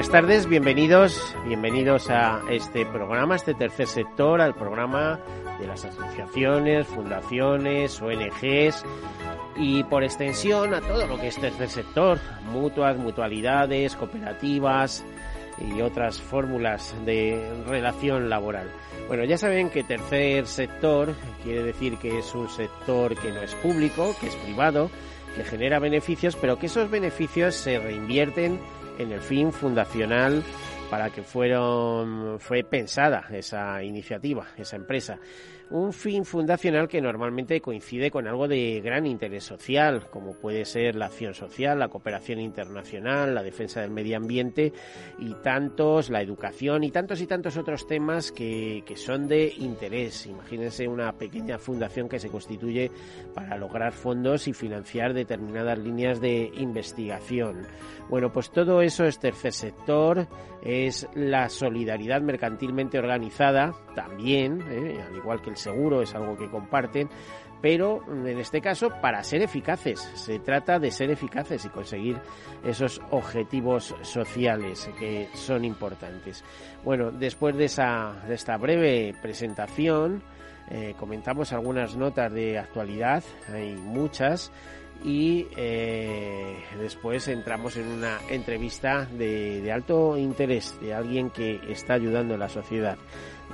[0.00, 5.20] Buenas tardes, bienvenidos, bienvenidos a este programa, este tercer sector, al programa
[5.58, 8.82] de las asociaciones, fundaciones, ONGs
[9.56, 12.18] y por extensión a todo lo que es tercer sector,
[12.50, 15.04] mutuas, mutualidades, cooperativas
[15.58, 18.70] y otras fórmulas de relación laboral.
[19.06, 23.54] Bueno, ya saben que tercer sector quiere decir que es un sector que no es
[23.56, 24.90] público, que es privado,
[25.36, 28.58] que genera beneficios, pero que esos beneficios se reinvierten
[29.00, 30.42] en el fin fundacional
[30.90, 35.18] para que fueron, fue pensada esa iniciativa, esa empresa
[35.70, 40.96] un fin fundacional que normalmente coincide con algo de gran interés social, como puede ser
[40.96, 44.72] la acción social, la cooperación internacional, la defensa del medio ambiente
[45.18, 50.26] y tantos, la educación y tantos y tantos otros temas que, que son de interés.
[50.26, 52.90] Imagínense una pequeña fundación que se constituye
[53.32, 57.66] para lograr fondos y financiar determinadas líneas de investigación.
[58.10, 60.26] Bueno, pues todo eso es tercer sector,
[60.62, 65.00] es la solidaridad mercantilmente organizada también, ¿eh?
[65.00, 67.08] al igual que el seguro es algo que comparten,
[67.62, 70.00] pero en este caso para ser eficaces.
[70.14, 72.18] Se trata de ser eficaces y conseguir
[72.64, 76.42] esos objetivos sociales que son importantes.
[76.84, 80.20] Bueno, después de, esa, de esta breve presentación,
[80.68, 83.22] eh, comentamos algunas notas de actualidad,
[83.52, 84.50] hay muchas,
[85.04, 92.34] y eh, después entramos en una entrevista de, alto interés de alguien que está ayudando
[92.34, 92.98] a la sociedad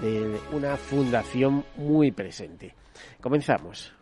[0.00, 2.74] de una fundación muy presente.
[3.20, 3.92] Comenzamos.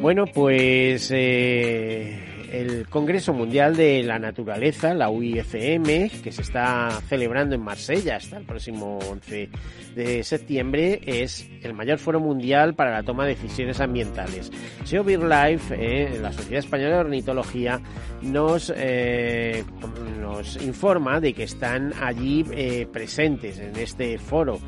[0.00, 2.21] Bueno, pues eh,
[2.52, 8.36] el Congreso Mundial de la Naturaleza, la UIFM, que se está celebrando en Marsella hasta
[8.36, 9.48] el próximo 11
[9.94, 14.52] de septiembre, es el mayor foro mundial para la toma de decisiones ambientales.
[14.84, 17.80] SEO Life, eh, la Sociedad Española de Ornitología,
[18.20, 19.64] nos, eh,
[20.20, 24.60] nos informa de que están allí eh, presentes en este foro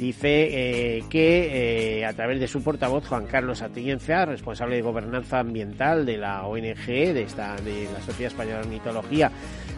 [0.00, 5.40] dice eh, que eh, a través de su portavoz Juan Carlos Atienza, responsable de gobernanza
[5.40, 9.30] ambiental de la ONG, de esta de la Sociedad Española de Ornitología,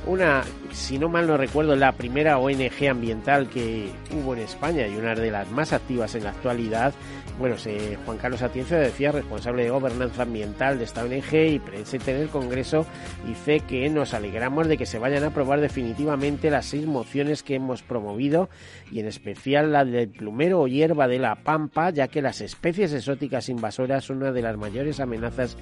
[0.07, 4.95] una, si no mal no recuerdo, la primera ONG ambiental que hubo en España y
[4.95, 6.95] una de las más activas en la actualidad.
[7.39, 7.57] Bueno,
[8.05, 12.29] Juan Carlos Atienza decía, responsable de gobernanza ambiental de esta ONG y presente en el
[12.29, 12.87] Congreso,
[13.27, 17.57] dice que nos alegramos de que se vayan a aprobar definitivamente las seis mociones que
[17.57, 18.49] hemos promovido
[18.93, 22.93] y en especial la del plumero o hierba de la pampa, ya que las especies
[22.93, 25.57] exóticas invasoras son una de las mayores amenazas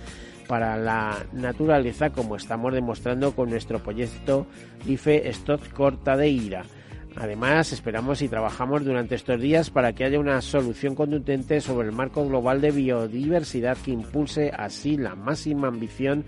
[0.49, 4.47] para la naturaleza, como estamos demostrando con nuestro proyecto
[4.87, 6.65] IFE Stop Corta de Ira.
[7.17, 11.95] Además, esperamos y trabajamos durante estos días para que haya una solución contundente sobre el
[11.95, 16.25] marco global de biodiversidad que impulse así la máxima ambición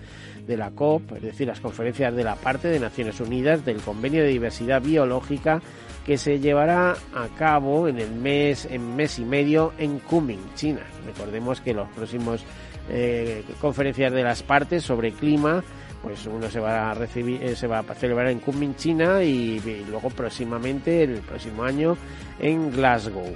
[0.46, 4.22] de la COP, es decir, las conferencias de la parte de Naciones Unidas del Convenio
[4.22, 5.62] de Diversidad Biológica
[6.04, 10.80] que se llevará a cabo en el mes, en mes y medio en Kunming, China.
[11.06, 12.44] Recordemos que los próximos
[12.90, 15.62] eh, conferencias de las partes sobre clima
[16.02, 19.60] pues uno se va a recibir eh, se va a celebrar en Kunming China y,
[19.88, 21.96] luego próximamente el próximo año
[22.38, 23.34] en Glasgow.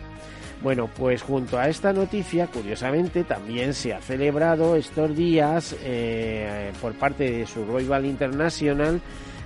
[0.62, 6.94] Bueno, pues junto a esta noticia, curiosamente, también se ha celebrado estos días eh, por
[6.94, 9.00] parte de Survival International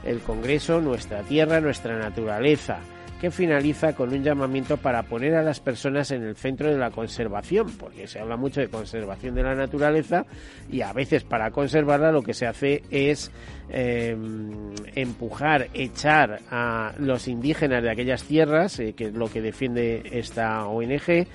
[0.05, 2.79] el Congreso Nuestra Tierra, Nuestra Naturaleza
[3.21, 6.91] que finaliza con un llamamiento para poner a las personas en el centro de la
[6.91, 10.25] conservación, porque se habla mucho de conservación de la naturaleza
[10.71, 13.31] y a veces para conservarla lo que se hace es
[13.69, 20.03] em, empujar, echar a los indígenas de aquellas tierras, eh, que es lo que defiende
[20.13, 21.27] esta ONG,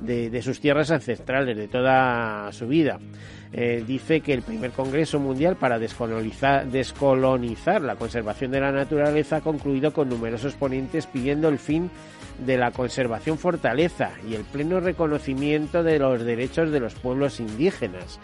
[0.00, 2.98] de sus tierras ancestrales, de toda su vida.
[3.54, 6.64] Eh, dice que el primer Congreso Mundial para descolonizar,
[7.82, 11.90] la conservación de la naturaleza ha concluido con numerosos ponentes pidiendo el fin
[12.46, 18.18] de la conservación fortaleza y el pleno reconocimiento de los derechos de los pueblos indígenas.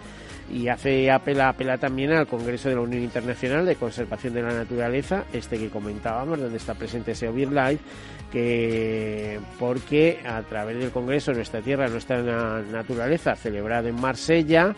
[0.50, 5.25] Y hace apela, también al Congreso de la Unión Internacional de Conservación de la Naturaleza,
[5.34, 7.84] este que comentábamos, donde está presente ese Life,
[8.32, 12.22] que porque a través del Congreso Nuestra Tierra, Nuestra
[12.62, 14.75] Naturaleza, celebrado en Marsella,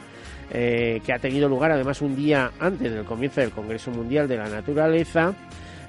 [0.52, 4.36] eh, que ha tenido lugar además un día antes del comienzo del Congreso Mundial de
[4.36, 5.34] la Naturaleza.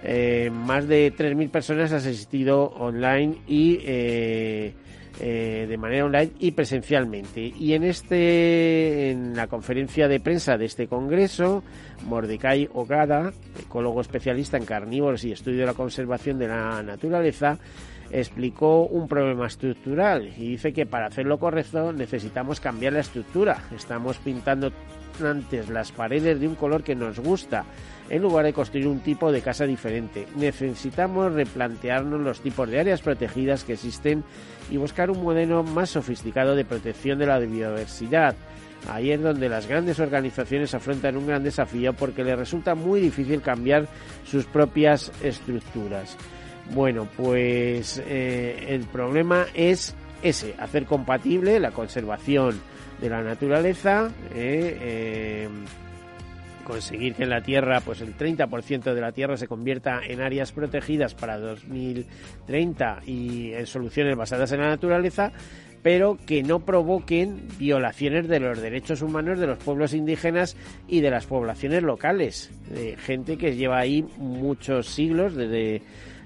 [0.04, 4.74] Eh, más de 3.000 personas han asistido online y eh,
[5.20, 7.42] de manera online y presencialmente.
[7.42, 11.64] Y en este, en la conferencia de prensa de este congreso,
[12.08, 17.58] Mordecai Ogada, ecólogo especialista en carnívoros y estudio de la conservación de la naturaleza,
[18.12, 23.64] explicó un problema estructural y dice que para hacerlo correcto necesitamos cambiar la estructura.
[23.76, 24.72] Estamos pintando
[25.24, 27.66] antes las paredes de un color que nos gusta
[28.10, 30.28] en lugar de construir un tipo de casa diferente.
[30.36, 34.24] Necesitamos replantearnos los tipos de áreas protegidas que existen
[34.70, 38.36] y buscar un modelo más sofisticado de protección de la biodiversidad.
[38.90, 43.42] Ahí es donde las grandes organizaciones afrontan un gran desafío porque les resulta muy difícil
[43.42, 43.88] cambiar
[44.26, 46.18] sus propias estructuras.
[46.74, 52.62] Bueno, pues eh, el problema es ese, hacer compatible la conservación
[53.02, 55.50] de la naturaleza, eh, eh,
[56.64, 60.54] conseguir que en la Tierra, pues el 30% de la Tierra se convierta en áreas
[60.54, 65.34] protegidas para 2030 y en soluciones basadas en la naturaleza,
[65.82, 70.56] pero que no provoquen violaciones de los derechos humanos de los pueblos indígenas
[70.88, 75.82] y de las poblaciones locales, de gente que lleva ahí muchos siglos desde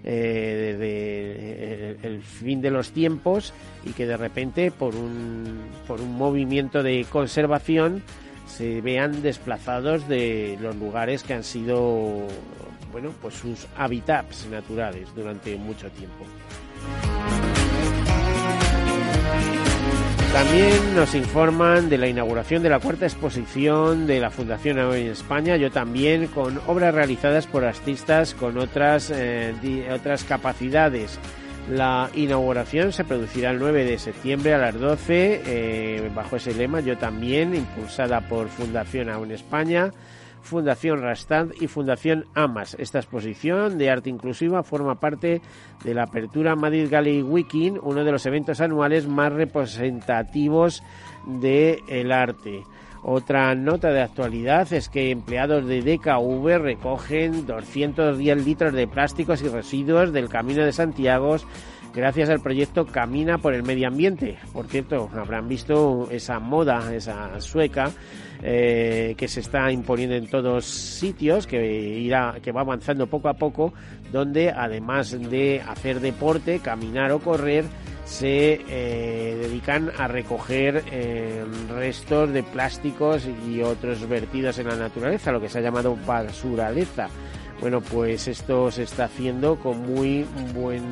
[0.07, 3.53] eh, desde el, fin de los tiempos
[3.85, 8.03] y que de repente por un, por un movimiento de conservación
[8.45, 12.27] se vean desplazados de los lugares que han sido
[12.91, 16.23] bueno pues sus hábitats naturales durante mucho tiempo.
[20.33, 25.55] También nos informan de la inauguración de la cuarta exposición de la Fundación en España,
[25.55, 29.53] yo también, con obras realizadas por artistas con otras, eh,
[29.93, 31.19] otras capacidades.
[31.69, 36.81] La inauguración se producirá el 9 de septiembre a las 12, eh, bajo ese lema,
[36.81, 39.91] yo también, impulsada por Fundación Aún España.
[40.45, 42.75] Fundación Rastand y Fundación Amas.
[42.79, 45.41] Esta exposición de arte inclusiva forma parte
[45.83, 50.83] de la Apertura Madrid Gallery Weekend, uno de los eventos anuales más representativos
[51.25, 52.63] del arte.
[53.07, 59.47] Otra nota de actualidad es que empleados de DKV recogen 210 litros de plásticos y
[59.47, 61.37] residuos del Camino de Santiago
[61.95, 64.37] gracias al proyecto Camina por el Medio Ambiente.
[64.51, 67.91] Por cierto, habrán visto esa moda, esa sueca,
[68.43, 73.35] eh, que se está imponiendo en todos sitios, que irá, que va avanzando poco a
[73.35, 73.73] poco,
[74.11, 77.65] donde además de hacer deporte, caminar o correr,
[78.03, 85.31] se eh, dedican a recoger eh, restos de plásticos y otros vertidos en la naturaleza,
[85.31, 87.07] lo que se ha llamado basuraleza.
[87.61, 90.83] Bueno, pues esto se está haciendo con muy buen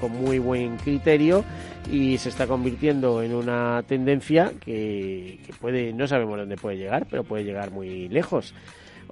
[0.00, 1.44] con muy buen criterio
[1.90, 7.24] y se está convirtiendo en una tendencia que, puede, no sabemos dónde puede llegar, pero
[7.24, 8.54] puede llegar muy lejos.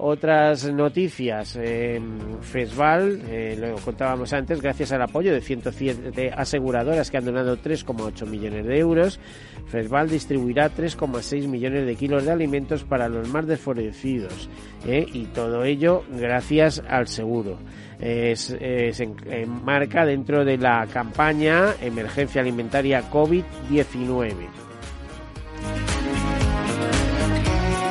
[0.05, 2.01] Otras noticias, eh,
[2.41, 3.23] FESVAL,
[3.57, 8.81] lo contábamos antes, gracias al apoyo de 107 aseguradoras que han donado 3,8 millones de
[8.81, 9.21] euros,
[9.69, 14.51] FESVAL distribuirá 3,6 millones de kilos de alimentos para los más desfavorecidos
[14.89, 17.59] eh, y todo ello gracias al seguro
[18.01, 24.49] se enmarca dentro de la campaña Emergencia Alimentaria COVID-19.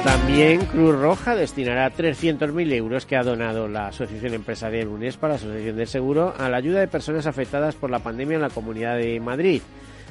[0.04, 5.76] También Cruz Roja destinará 300.000 euros que ha donado la Asociación Empresarial UNESPA, la Asociación
[5.76, 9.20] del Seguro, a la ayuda de personas afectadas por la pandemia en la Comunidad de
[9.20, 9.62] Madrid.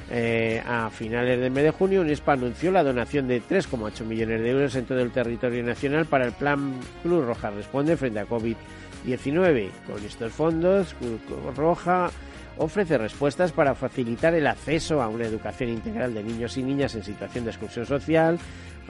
[0.09, 4.49] Eh, a finales del mes de junio, UNESPA anunció la donación de 3,8 millones de
[4.49, 8.55] euros en todo el territorio nacional para el plan Cruz Roja Responde frente a COVID-19.
[9.05, 9.69] 19.
[9.87, 12.09] Con estos fondos, Cruz Roja
[12.57, 17.03] ofrece respuestas para facilitar el acceso a una educación integral de niños y niñas en
[17.03, 18.37] situación de exclusión social,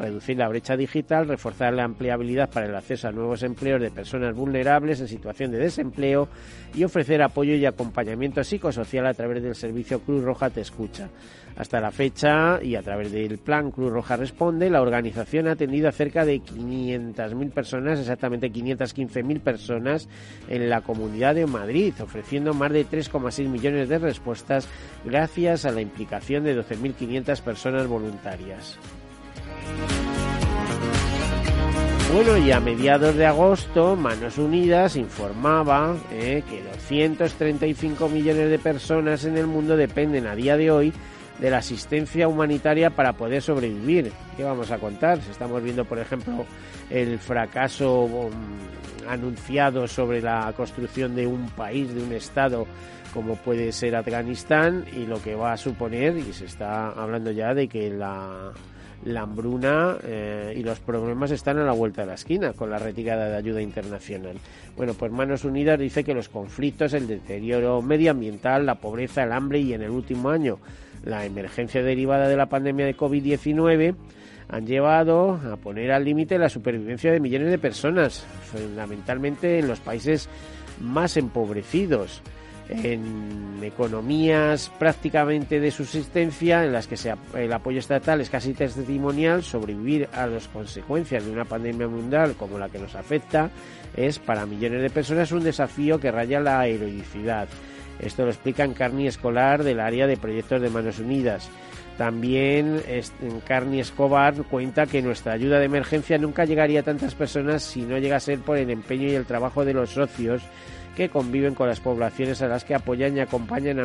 [0.02, 4.36] reducir la brecha digital, reforzar la empleabilidad para el acceso a nuevos empleos de personas
[4.36, 6.28] vulnerables en situación de desempleo
[6.74, 11.10] y ofrecer apoyo y acompañamiento psicosocial a través del servicio Cruz Roja Te Escucha.
[11.56, 15.90] Hasta la fecha y a través del plan Cruz Roja Responde, la organización ha atendido
[15.90, 20.10] a cerca de 500.000 personas, exactamente 515.000 personas
[20.48, 24.68] en la comunidad de Madrid, ofreciendo más de 3,6 millones de respuestas
[25.04, 28.80] gracias a la implicación de 12.500 personas voluntarias.
[32.14, 39.24] Bueno, y a mediados de agosto, Manos Unidas informaba eh, que 235 millones de personas
[39.24, 40.94] en el mundo dependen a día de hoy
[41.40, 44.12] de la asistencia humanitaria para poder sobrevivir.
[44.36, 45.20] ¿Qué vamos a contar?
[45.20, 46.46] Estamos viendo, por ejemplo,
[46.90, 48.32] el fracaso um,
[49.08, 52.68] anunciado sobre la construcción de un país, de un Estado
[53.14, 57.54] como puede ser Afganistán y lo que va a suponer, y se está hablando ya
[57.54, 58.52] de que la
[59.06, 62.78] la hambruna eh, y los problemas están a la vuelta de la esquina con la
[62.78, 64.38] retirada de ayuda internacional.
[64.76, 69.60] Bueno, pues Manos Unidas dice que los conflictos, el deterioro medioambiental, la pobreza, el hambre
[69.60, 70.60] y en el último año
[71.04, 73.96] la emergencia derivada de la pandemia de COVID-19
[74.50, 79.80] han llevado a poner al límite la supervivencia de millones de personas, fundamentalmente en los
[79.80, 80.30] países
[80.80, 82.22] más empobrecidos
[82.70, 86.96] en economías prácticamente de subsistencia en las que
[87.36, 92.58] el apoyo estatal es casi testimonial, sobrevivir a las consecuencias de una pandemia mundial como
[92.58, 93.50] la que nos afecta
[93.96, 97.48] es para millones de personas un desafío que raya la heroicidad.
[98.00, 101.50] Esto lo explica en Carni Escolar del área de proyectos de Manos Unidas.
[101.98, 102.82] También
[103.46, 107.98] Carni Escobar cuenta que nuestra ayuda de emergencia nunca llegaría a tantas personas si no
[108.00, 110.42] llega a ser por el empeño y el trabajo de los socios
[110.96, 113.80] que conviven con las poblaciones a las que apoyan y acompañan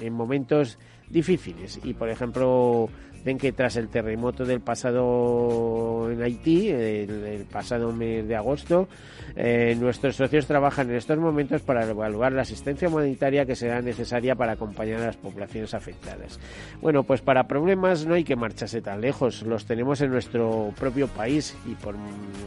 [0.00, 1.80] en momentos difíciles.
[1.84, 2.88] Y, por ejemplo,
[3.24, 8.88] ven que tras el terremoto del pasado en Haití, el, pasado mes de agosto,
[9.34, 14.34] eh, nuestros socios trabajan en estos momentos para evaluar la asistencia humanitaria que será necesaria
[14.34, 16.38] para acompañar a las poblaciones afectadas.
[16.82, 21.08] Bueno, pues para problemas no hay que marcharse tan lejos, los tenemos en nuestro propio
[21.08, 21.94] país y por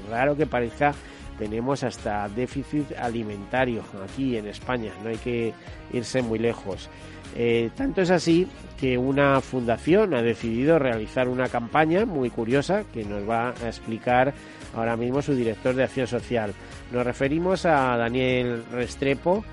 [0.10, 0.94] raro que parezca,
[1.38, 5.54] tenemos hasta déficit alimentario aquí en España, no hay que
[5.94, 6.90] irse muy lejos.
[7.36, 8.48] Eh, tanto es así
[8.80, 14.34] que una fundación ha decidido realizar una campaña muy curiosa que nos va a explicar
[14.76, 16.54] ahora mismo su director de acción social.
[16.92, 19.44] Nos referimos a Daniel Restrepo,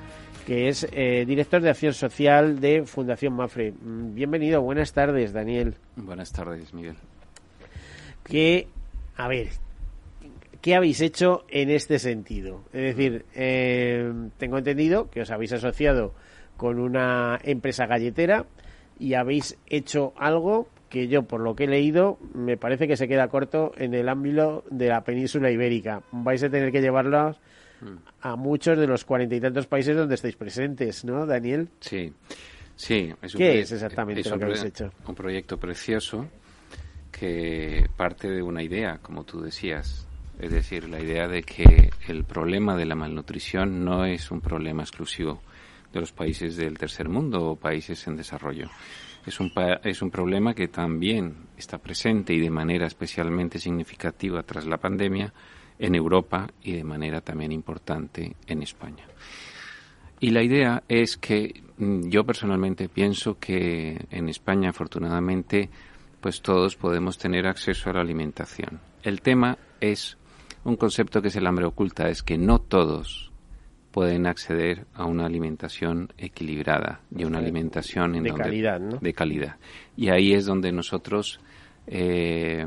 [0.46, 3.72] que es eh, director de acción social de Fundación Mafre.
[3.72, 5.74] Mm, bienvenido, buenas tardes, Daniel.
[5.96, 6.96] Buenas tardes, Miguel.
[8.24, 8.68] Que,
[9.16, 9.48] a ver,
[10.64, 12.64] ¿Qué habéis hecho en este sentido?
[12.72, 16.14] Es decir, eh, tengo entendido que os habéis asociado
[16.56, 18.46] con una empresa galletera
[18.98, 23.08] y habéis hecho algo que yo, por lo que he leído, me parece que se
[23.08, 26.02] queda corto en el ámbito de la península ibérica.
[26.12, 27.38] Vais a tener que llevarlos
[28.22, 31.68] a muchos de los cuarenta y tantos países donde estáis presentes, ¿no, Daniel?
[31.80, 32.10] Sí,
[32.74, 33.12] sí.
[33.20, 34.90] Es ¿Qué es exactamente lo que habéis hecho?
[35.06, 36.26] Un proyecto precioso
[37.12, 40.08] que parte de una idea, como tú decías,
[40.44, 44.82] es decir, la idea de que el problema de la malnutrición no es un problema
[44.82, 45.40] exclusivo
[45.90, 48.68] de los países del tercer mundo o países en desarrollo.
[49.24, 49.50] Es un,
[49.82, 55.32] es un problema que también está presente y de manera especialmente significativa tras la pandemia
[55.78, 59.06] en Europa y de manera también importante en España.
[60.20, 65.70] Y la idea es que mm, yo personalmente pienso que en España afortunadamente
[66.20, 68.80] pues todos podemos tener acceso a la alimentación.
[69.02, 70.18] El tema es
[70.64, 73.30] un concepto que es el hambre oculta, es que no todos
[73.90, 79.56] pueden acceder a una alimentación equilibrada y una alimentación en de calidad, de calidad.
[79.96, 81.38] Y ahí es donde nosotros
[81.86, 82.66] eh,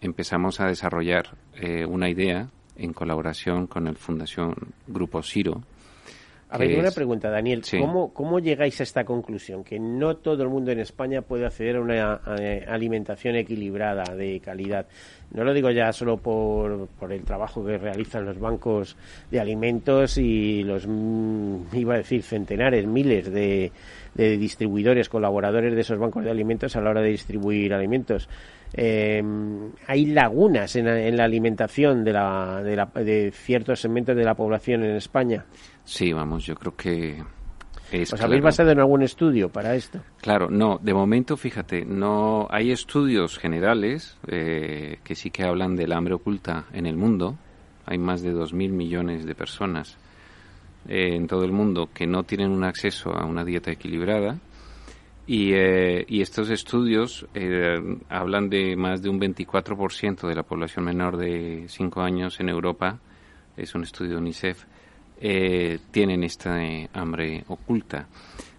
[0.00, 4.54] empezamos a desarrollar eh, una idea en colaboración con el Fundación
[4.88, 5.62] Grupo Ciro,
[6.50, 7.62] a ver, una pregunta, Daniel.
[7.78, 9.62] ¿Cómo, ¿Cómo llegáis a esta conclusión?
[9.62, 14.40] Que no todo el mundo en España puede acceder a una eh, alimentación equilibrada, de
[14.40, 14.86] calidad.
[15.32, 18.96] No lo digo ya solo por, por el trabajo que realizan los bancos
[19.30, 23.70] de alimentos y los, mm, iba a decir, centenares, miles de,
[24.14, 28.28] de distribuidores, colaboradores de esos bancos de alimentos a la hora de distribuir alimentos.
[28.72, 29.22] Eh,
[29.86, 34.34] hay lagunas en, en la alimentación de, la, de, la, de ciertos segmentos de la
[34.34, 35.44] población en España.
[35.90, 37.20] Sí, vamos, yo creo que
[37.90, 40.00] es ¿Os habéis basado en algún estudio para esto?
[40.20, 45.92] Claro, no, de momento, fíjate, no hay estudios generales eh, que sí que hablan del
[45.92, 47.36] hambre oculta en el mundo.
[47.86, 49.98] Hay más de 2.000 millones de personas
[50.88, 54.38] eh, en todo el mundo que no tienen un acceso a una dieta equilibrada.
[55.26, 57.26] Y, eh, y estos estudios
[58.08, 63.00] hablan de más de un 24% de la población menor de 5 años en Europa.
[63.56, 64.64] Es un estudio de UNICEF
[65.22, 68.08] eh, tienen esta eh, hambre oculta.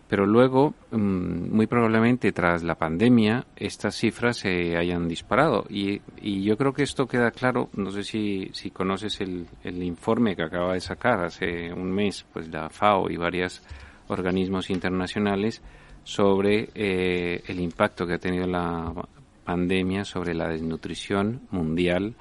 [0.07, 5.65] Pero luego, mm, muy probablemente tras la pandemia, estas cifras se hayan disparado.
[5.69, 6.01] Y,
[6.43, 10.43] yo creo que esto queda claro, no sé si, si conoces el, el, informe que
[10.43, 13.63] acaba de sacar hace un mes, pues la FAO y varios
[14.07, 15.63] organismos internacionales
[16.03, 18.93] sobre eh, el impacto que ha tenido la
[19.45, 22.15] pandemia sobre la desnutrición mundial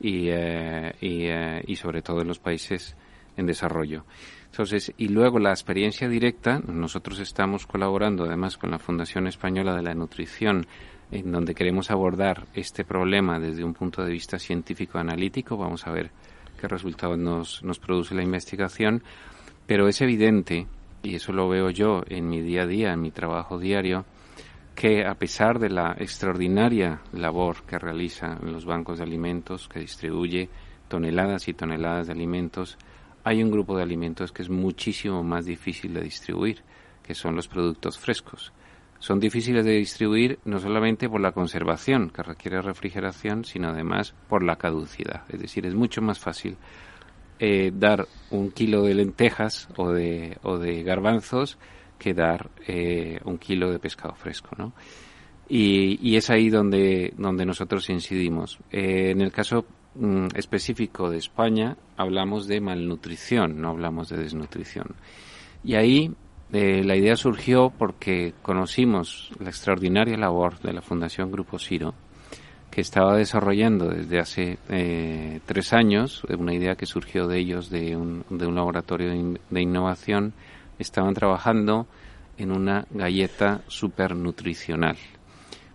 [0.00, 1.28] y, y,
[1.66, 2.96] y sobre todo en los países
[3.36, 4.04] en desarrollo.
[4.46, 9.82] Entonces, y luego la experiencia directa, nosotros estamos colaborando además con la Fundación Española de
[9.82, 10.66] la Nutrición,
[11.10, 15.56] en donde queremos abordar este problema desde un punto de vista científico analítico.
[15.56, 16.10] Vamos a ver
[16.60, 19.02] qué resultados nos, nos produce la investigación.
[19.66, 20.66] Pero es evidente,
[21.02, 24.04] y eso lo veo yo en mi día a día, en mi trabajo diario,
[24.74, 29.80] que a pesar de la extraordinaria labor que realiza en los bancos de alimentos, que
[29.80, 30.48] distribuye
[30.88, 32.76] toneladas y toneladas de alimentos,
[33.24, 36.62] hay un grupo de alimentos que es muchísimo más difícil de distribuir,
[37.02, 38.52] que son los productos frescos.
[38.98, 44.42] Son difíciles de distribuir no solamente por la conservación, que requiere refrigeración, sino además por
[44.42, 45.22] la caducidad.
[45.28, 46.56] Es decir, es mucho más fácil
[47.38, 51.58] eh, dar un kilo de lentejas o de, o de garbanzos
[51.98, 54.72] que dar eh, un kilo de pescado fresco, ¿no?
[55.48, 58.58] Y, es ahí donde, nosotros incidimos.
[58.72, 64.94] Eh, en el caso mm, específico de España, hablamos de malnutrición, no hablamos de desnutrición.
[65.62, 66.12] Y ahí
[66.52, 71.94] eh, la idea surgió porque conocimos la extraordinaria labor de la Fundación Grupo Ciro,
[72.70, 74.58] que estaba desarrollando desde hace
[75.46, 80.34] tres años, una idea que surgió de ellos de un, de un laboratorio de innovación
[80.78, 81.86] estaban trabajando
[82.36, 84.96] en una galleta supernutricional.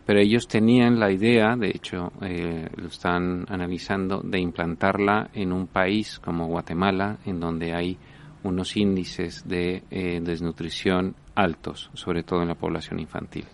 [0.09, 5.67] Pero ellos tenían la idea, de hecho eh, lo están analizando, de implantarla en un
[5.67, 7.95] país como Guatemala, en donde hay
[8.41, 13.45] unos índices de eh, desnutrición altos, sobre todo en la población infantil.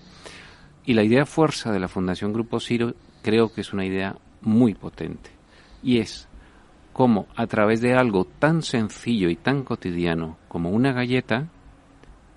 [0.85, 4.75] Y la idea fuerza de la Fundación Grupo Ciro creo que es una idea muy
[4.75, 5.31] potente.
[5.83, 6.29] Y es
[6.93, 11.49] cómo a través de algo tan sencillo y tan cotidiano como una galleta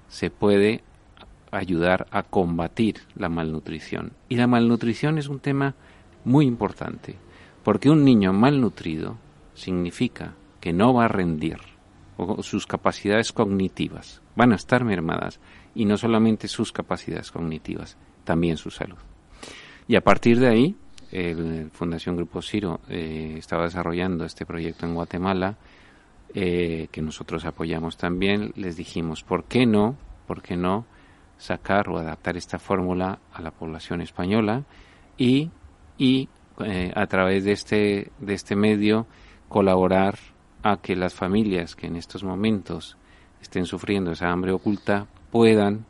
[0.08, 0.82] se puede
[1.50, 4.12] ayudar a combatir la malnutrición.
[4.28, 5.75] Y la malnutrición es un tema
[6.25, 7.17] muy importante,
[7.62, 9.17] porque un niño malnutrido
[9.55, 11.59] significa que no va a rendir,
[12.17, 15.40] o sus capacidades cognitivas van a estar mermadas,
[15.75, 18.99] y no solamente sus capacidades cognitivas, también su salud.
[19.87, 20.76] Y a partir de ahí,
[21.11, 25.57] el Fundación Grupo Ciro eh, estaba desarrollando este proyecto en Guatemala,
[26.35, 29.97] eh, que nosotros apoyamos también, les dijimos, ¿por qué no?
[30.26, 30.85] ¿Por qué no
[31.38, 34.64] sacar o adaptar esta fórmula a la población española
[35.16, 35.50] y,
[35.97, 36.28] y
[36.64, 39.07] eh, a través de este, de este medio
[39.49, 40.19] colaborar
[40.62, 42.97] a que las familias que en estos momentos
[43.41, 45.86] estén sufriendo esa hambre oculta puedan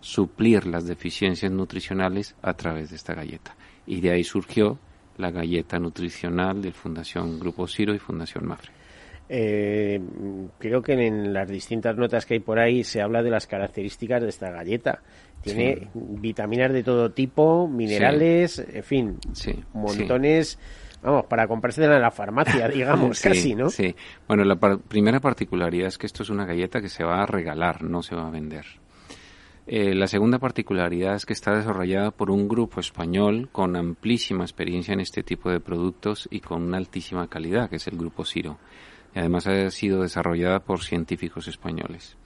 [0.00, 4.78] suplir las deficiencias nutricionales a través de esta galleta y de ahí surgió
[5.18, 8.72] la galleta nutricional de Fundación Grupo Ciro y Fundación Mafre.
[9.34, 9.98] Eh,
[10.58, 14.20] creo que en las distintas notas que hay por ahí se habla de las características
[14.20, 15.00] de esta galleta.
[15.40, 19.18] Tiene vitaminas de todo tipo, minerales, en fin,
[19.72, 20.58] montones.
[21.02, 23.70] Vamos, para comprarse en la farmacia, digamos, casi, ¿no?
[23.70, 23.96] Sí.
[24.28, 27.82] Bueno, la primera particularidad es que esto es una galleta que se va a regalar,
[27.82, 28.66] no se va a vender.
[29.66, 34.92] Eh, la segunda particularidad es que está desarrollada por un grupo español con amplísima experiencia
[34.92, 38.58] en este tipo de productos y con una altísima calidad, que es el Grupo Ciro.
[39.14, 42.16] Y además ha sido desarrollada por científicos españoles.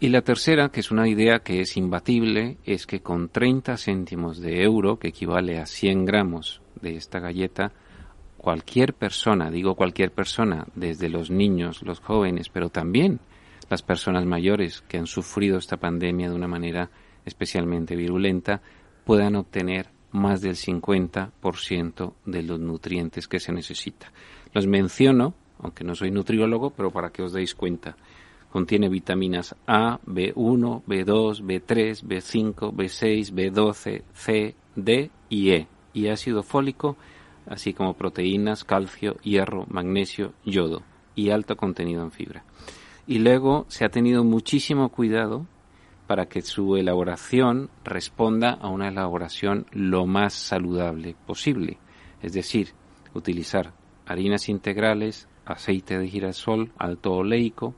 [0.00, 4.40] Y la tercera, que es una idea que es imbatible, es que con 30 céntimos
[4.40, 7.72] de euro, que equivale a 100 gramos de esta galleta,
[8.36, 13.20] cualquier persona, digo cualquier persona, desde los niños, los jóvenes, pero también
[13.70, 16.90] las personas mayores que han sufrido esta pandemia de una manera
[17.24, 18.60] especialmente virulenta
[19.04, 24.12] puedan obtener más del 50% de los nutrientes que se necesita.
[24.52, 27.96] Los menciono, aunque no soy nutriólogo, pero para que os deis cuenta.
[28.50, 36.42] Contiene vitaminas A, B1, B2, B3, B5, B6, B12, C, D y E, y ácido
[36.42, 36.96] fólico,
[37.46, 40.82] así como proteínas, calcio, hierro, magnesio, yodo
[41.14, 42.44] y alto contenido en fibra
[43.06, 45.46] y luego se ha tenido muchísimo cuidado
[46.06, 51.78] para que su elaboración responda a una elaboración lo más saludable posible,
[52.20, 52.74] es decir,
[53.14, 53.72] utilizar
[54.06, 57.74] harinas integrales, aceite de girasol alto oleico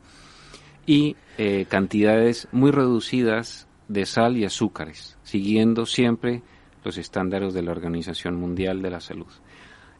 [0.86, 6.42] y eh, cantidades muy reducidas de sal y azúcares, siguiendo siempre
[6.84, 9.28] los estándares de la Organización Mundial de la Salud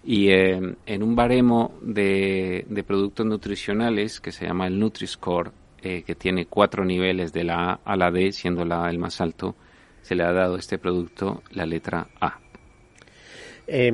[0.04, 5.50] y eh, en un baremo de, productos nutricionales que se llama el Nutri-Score,
[5.82, 8.98] eh, que tiene cuatro niveles de la A a la D, siendo la A el
[8.98, 9.56] más alto,
[10.02, 12.38] se le ha dado a este producto la letra A.
[13.66, 13.90] Eh,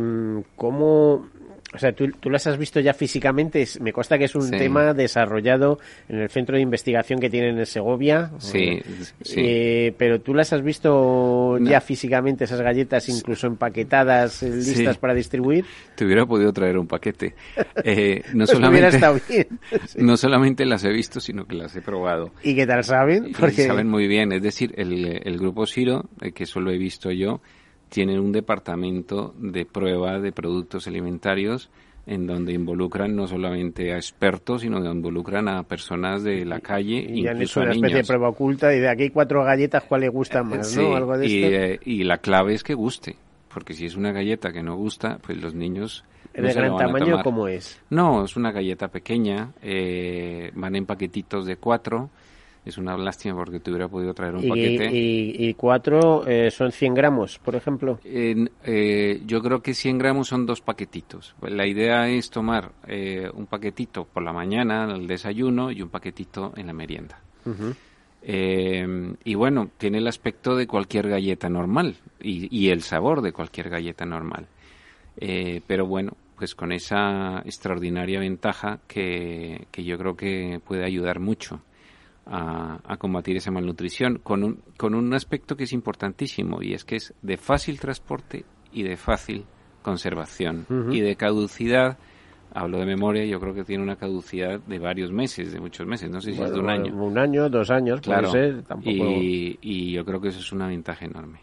[0.57, 1.29] ¿Cómo
[1.73, 3.65] o sea, ¿tú, tú, las has visto ya físicamente.
[3.81, 5.79] Me consta que es un tema desarrollado
[6.09, 8.33] en el centro de investigación que tienen en Segovia.
[8.39, 8.81] Sí,
[9.37, 15.15] eh, pero tú las has visto ya físicamente, esas galletas, incluso empaquetadas, eh, listas para
[15.15, 15.65] distribuir.
[15.95, 17.35] Te hubiera podido traer un paquete.
[17.83, 19.47] Eh, no, pues solamente, bien.
[19.97, 22.33] no solamente las he visto, sino que las he probado.
[22.43, 23.33] ¿Y qué tal saben?
[23.39, 23.67] Porque...
[23.67, 24.33] Saben muy bien.
[24.33, 27.41] Es decir, el, el grupo Ciro, que eso lo he visto yo,
[27.91, 31.69] tienen un departamento de prueba de productos alimentarios
[32.07, 37.07] en donde involucran no solamente a expertos, sino que involucran a personas de la calle,
[37.09, 39.45] y han incluso hecho una a especie de prueba oculta y de aquí hay cuatro
[39.45, 40.71] galletas, ¿cuál le gusta más?
[40.71, 40.97] Sí, ¿no?
[40.97, 41.57] Algo de y, esto.
[41.57, 43.17] eh, y la clave es que guste,
[43.53, 47.49] porque si es una galleta que no gusta, pues los niños ¿De gran tamaño cómo
[47.49, 47.81] es?
[47.91, 52.11] No, es una galleta pequeña, eh, van en paquetitos de cuatro.
[52.65, 54.91] Es una lástima porque te hubiera podido traer un Y, paquete.
[54.93, 57.99] y- y cuatro eh, son 100 gramos, por ejemplo.
[58.05, 61.35] Eh, yo creo que 100 gramos son dos paquetitos.
[61.43, 66.53] La idea es tomar eh, un paquetito por la mañana al desayuno y un paquetito
[66.57, 67.19] en la merienda.
[69.25, 73.71] Y bueno, tiene el aspecto de cualquier galleta normal y, y el sabor de cualquier
[73.71, 74.47] galleta normal.
[75.67, 81.61] Pero bueno, pues con esa extraordinaria ventaja que, que yo creo que puede ayudar mucho
[82.27, 86.85] a, a combatir esa malnutrición, con un, con un aspecto que es importantísimo y es
[86.85, 89.45] que es de fácil transporte y de fácil
[89.83, 91.99] conservación y de caducidad.
[92.53, 96.11] Hablo de memoria, yo creo que tiene una caducidad de varios meses, de muchos meses,
[96.11, 96.93] no sé si es de un año.
[96.95, 98.63] Un año, dos años, Claro, puede ser.
[98.65, 98.91] Tampoco...
[98.91, 101.41] y, y yo creo que eso es una ventaja enorme.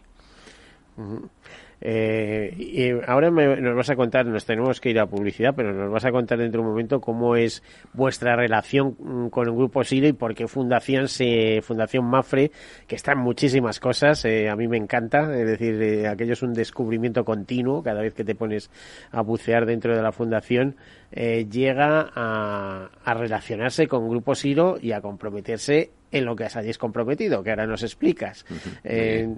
[1.80, 5.72] Eh, y ahora me- nos vas a contar, nos tenemos que ir a publicidad, pero
[5.72, 7.62] nos vas a contar dentro de un momento cómo es
[7.92, 12.50] vuestra relación mm, con el Grupo Siro y por qué Fundación se, Fundación Mafre,
[12.86, 16.42] que está en muchísimas cosas, eh, a mí me encanta, es decir, eh, aquello es
[16.42, 18.70] un descubrimiento continuo cada vez que te pones
[19.12, 20.76] a bucear dentro de la Fundación,
[21.12, 26.56] eh, llega a, a relacionarse con Grupo Siro y a comprometerse en lo que os
[26.56, 28.44] hayáis comprometido, que ahora nos explicas.
[28.82, 29.28] Eh,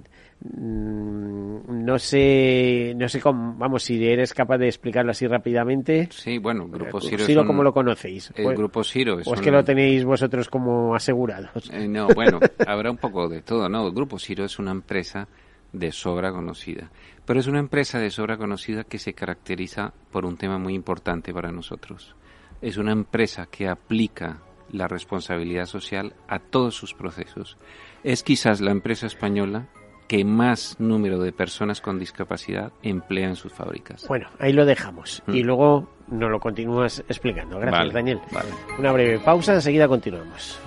[0.43, 6.07] no sé, no sé cómo, vamos, si eres capaz de explicarlo así rápidamente.
[6.11, 8.31] Sí, bueno, Grupo Eh, Siro, Siro, es un- ¿cómo lo conocéis?
[8.35, 11.69] El Pues- Grupo Siro es ¿O es un- que lo tenéis vosotros como asegurados?
[11.71, 13.87] Eh, no, bueno, habrá un poco de todo, ¿no?
[13.87, 15.27] El Grupo Siro es una empresa
[15.73, 16.91] de sobra conocida,
[17.25, 21.33] pero es una empresa de sobra conocida que se caracteriza por un tema muy importante
[21.33, 22.15] para nosotros.
[22.61, 24.39] Es una empresa que aplica
[24.71, 27.57] la responsabilidad social a todos sus procesos.
[28.03, 29.67] Es quizás la empresa española
[30.11, 34.05] que más número de personas con discapacidad emplea en sus fábricas.
[34.09, 35.35] Bueno, ahí lo dejamos Mm.
[35.35, 37.57] y luego nos lo continúas explicando.
[37.59, 38.19] Gracias, Vale, Daniel.
[38.33, 38.49] vale.
[38.77, 40.59] Una breve pausa, enseguida continuamos.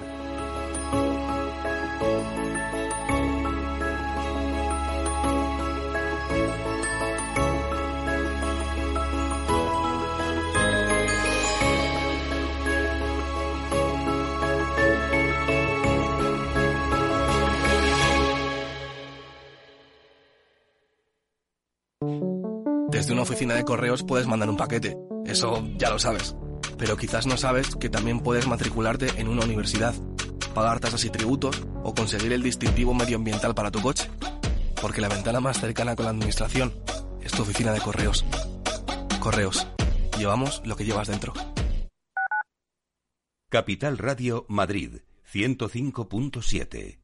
[23.05, 26.35] Desde una oficina de correos puedes mandar un paquete, eso ya lo sabes.
[26.79, 29.95] Pero quizás no sabes que también puedes matricularte en una universidad,
[30.55, 34.09] pagar tasas y tributos o conseguir el distintivo medioambiental para tu coche.
[34.81, 36.73] Porque la ventana más cercana con la administración
[37.21, 38.25] es tu oficina de correos.
[39.21, 39.67] Correos.
[40.17, 41.35] Llevamos lo que llevas dentro.
[43.51, 47.04] Capital Radio Madrid 105.7.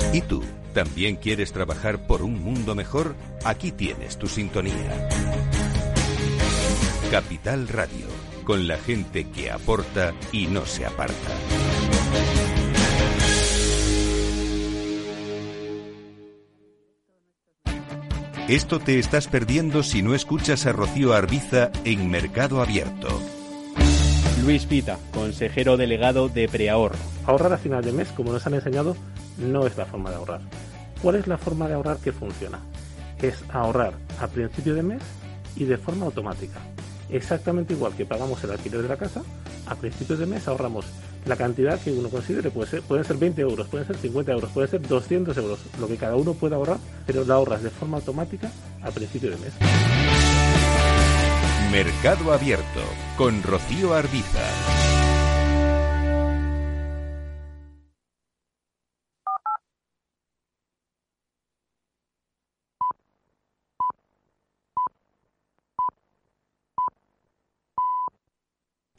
[0.13, 0.43] ¿Y tú?
[0.73, 3.15] ¿También quieres trabajar por un mundo mejor?
[3.45, 5.07] Aquí tienes tu sintonía.
[7.09, 8.07] Capital Radio,
[8.43, 11.15] con la gente que aporta y no se aparta.
[18.49, 23.07] Esto te estás perdiendo si no escuchas a Rocío Arbiza en Mercado Abierto.
[24.43, 26.97] Luis Pita, consejero delegado de Preahorro.
[27.25, 28.97] Ahorrar a final de mes, como nos han enseñado,
[29.37, 30.41] no es la forma de ahorrar.
[31.01, 32.59] ¿Cuál es la forma de ahorrar que funciona?
[33.21, 35.01] Es ahorrar a principio de mes
[35.55, 36.59] y de forma automática.
[37.09, 39.21] Exactamente igual que pagamos el alquiler de la casa,
[39.67, 40.85] a principio de mes ahorramos
[41.25, 42.51] la cantidad que uno considere.
[42.51, 45.87] Puede ser, pueden ser 20 euros, pueden ser 50 euros, pueden ser 200 euros, lo
[45.87, 49.53] que cada uno pueda ahorrar, pero la ahorras de forma automática a principio de mes.
[51.71, 52.81] Mercado Abierto
[53.17, 55.00] con Rocío Arbiza.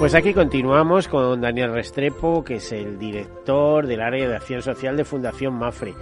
[0.00, 4.96] Pues aquí continuamos con Daniel Restrepo, que es el director del área de acción social
[4.96, 5.92] de Fundación Mafre.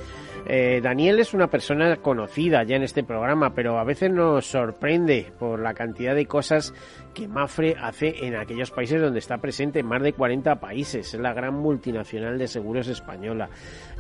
[0.47, 5.33] Eh, Daniel es una persona conocida ya en este programa, pero a veces nos sorprende
[5.37, 6.73] por la cantidad de cosas
[7.13, 11.13] que Mafre hace en aquellos países donde está presente, más de 40 países.
[11.13, 13.51] Es la gran multinacional de seguros española.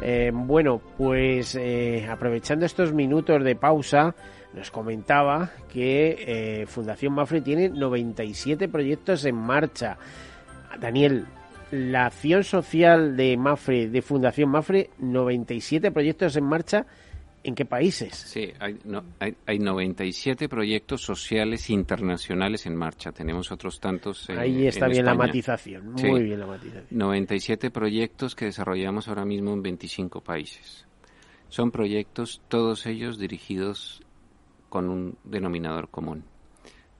[0.00, 4.14] Eh, bueno, pues eh, aprovechando estos minutos de pausa,
[4.54, 6.16] nos comentaba que
[6.62, 9.98] eh, Fundación Mafre tiene 97 proyectos en marcha.
[10.80, 11.26] Daniel,
[11.70, 16.86] la acción social de Mafre, de Fundación Mafre, 97 proyectos en marcha.
[17.44, 18.14] ¿En qué países?
[18.14, 23.12] Sí, hay, no, hay, hay 97 proyectos sociales internacionales en marcha.
[23.12, 24.28] Tenemos otros tantos.
[24.28, 26.10] En, Ahí está en bien la matización, muy Sí.
[26.24, 26.84] bien la matización.
[26.90, 30.84] 97 proyectos que desarrollamos ahora mismo en 25 países.
[31.48, 34.02] Son proyectos, todos ellos dirigidos
[34.68, 36.24] con un denominador común.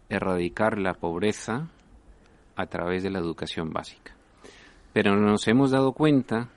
[0.09, 1.69] Erradicar la pobreza
[2.57, 4.17] a través de la educación básica.
[4.93, 6.51] Pero nos hemos dado cuenta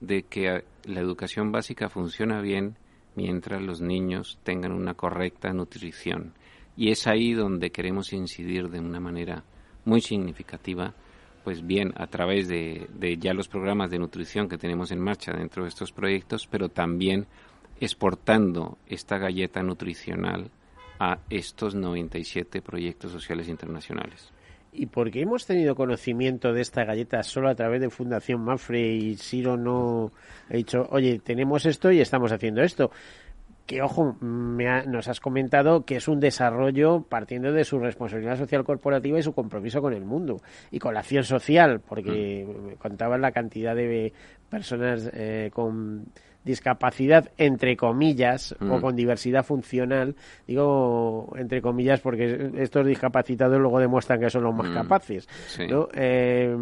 [0.00, 2.76] de que eh, la educación básica funciona bien
[3.14, 6.34] mientras los niños tengan una correcta nutrición.
[6.76, 9.44] Y es ahí donde queremos incidir de una manera
[9.84, 10.94] muy significativa,
[11.44, 15.32] pues bien a través de, de ya los programas de nutrición que tenemos en marcha
[15.32, 17.26] dentro de estos proyectos, pero también
[17.84, 20.50] exportando esta galleta nutricional
[20.98, 24.32] a estos 97 proyectos sociales internacionales.
[24.72, 28.92] ¿Y por qué hemos tenido conocimiento de esta galleta solo a través de Fundación Mafre
[28.94, 30.10] y Siro no
[30.50, 32.90] ha dicho, oye, tenemos esto y estamos haciendo esto?
[33.66, 38.36] Que, ojo, me ha- nos has comentado que es un desarrollo partiendo de su responsabilidad
[38.36, 40.40] social corporativa y su compromiso con el mundo
[40.72, 44.12] y con la acción social, porque me contaban la cantidad de
[44.50, 46.06] personas eh, con
[46.44, 48.80] discapacidad, entre comillas, o Mm.
[48.80, 50.14] con diversidad funcional,
[50.46, 55.66] digo entre comillas porque estos discapacitados luego demuestran que son los más Mm, capaces, sí.
[55.66, 55.88] ¿no?
[55.94, 56.54] Eh,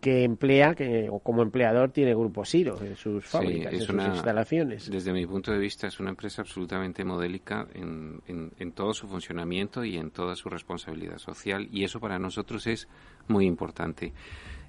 [0.00, 3.90] que emplea, que o como empleador tiene Grupo Siro en sus Sí, fábricas, en sus
[3.90, 4.90] una- instalaciones.
[4.90, 9.06] Desde mi punto de vista es una empresa absolutamente modélica en, en- en todo su
[9.06, 12.88] funcionamiento y en toda su responsabilidad social y eso para nosotros es
[13.28, 14.12] muy importante.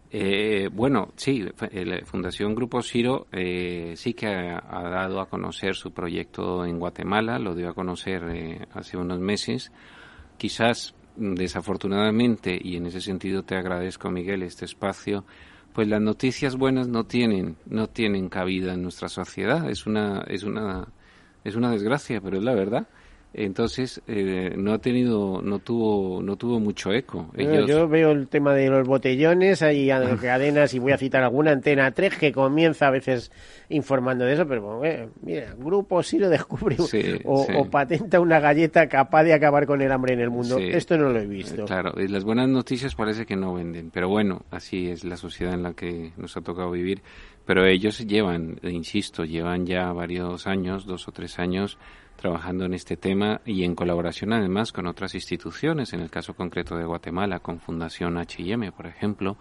[0.09, 5.19] Eh, bueno, sí, fa- eh, la Fundación Grupo Ciro eh, sí que ha, ha dado
[5.19, 9.71] a conocer su proyecto en Guatemala, lo dio a conocer eh, hace unos meses.
[10.37, 15.25] Quizás, mm, desafortunadamente, y en ese sentido te agradezco, Miguel, este espacio,
[15.73, 19.69] pues las noticias buenas no tienen, no tienen cabida en nuestra sociedad.
[19.69, 20.87] Es una, es una,
[21.43, 22.87] es una desgracia, pero es la verdad.
[23.33, 27.29] Entonces, eh, no ha tenido, no tuvo, no tuvo mucho eco.
[27.37, 31.23] Ellos- Yo veo el tema de los botellones, hay a- cadenas, y voy a citar
[31.23, 33.31] alguna antena 3 que comienza a veces
[33.69, 37.53] informando de eso, pero bueno, eh, mira, Grupo Siro descubre Sí, o, sí.
[37.55, 40.57] o patenta una galleta capaz de acabar con el hambre en el mundo.
[40.57, 40.69] Sí.
[40.71, 41.61] Esto no lo he visto.
[41.63, 45.17] Eh, Claro, y las buenas noticias parece que no venden, pero bueno, así es la
[45.17, 47.01] sociedad en la que nos ha tocado vivir.
[47.45, 51.77] Pero ellos llevan, insisto, llevan ya varios años, dos o tres años,
[52.17, 56.75] trabajando en este tema y en colaboración además con otras instituciones, en el caso concreto
[56.75, 59.37] de Guatemala, con Fundación H&M, por ejemplo,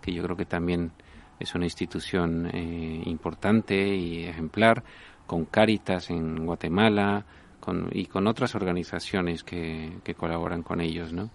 [0.00, 0.92] que yo creo que también
[1.38, 4.82] es una institución eh, importante y ejemplar,
[5.26, 7.24] con Cáritas en Guatemala
[7.60, 11.30] con, y con otras organizaciones que, que colaboran con ellos, ¿no?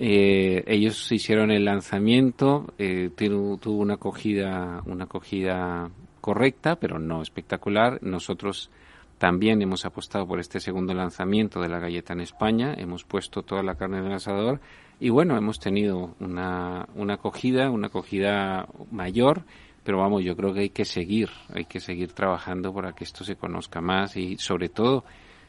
[0.00, 7.20] Eh, ellos hicieron el lanzamiento, eh, tuvo, tuvo una acogida, una acogida correcta, pero no
[7.20, 7.98] espectacular.
[8.02, 8.70] Nosotros
[9.18, 13.62] también hemos apostado por este segundo lanzamiento de la galleta en España, hemos puesto toda
[13.62, 14.60] la carne en el asador
[15.00, 19.42] y bueno, hemos tenido una, una acogida, una acogida mayor,
[19.84, 23.24] pero vamos, yo creo que hay que seguir, hay que seguir trabajando para que esto
[23.24, 25.04] se conozca más y sobre todo,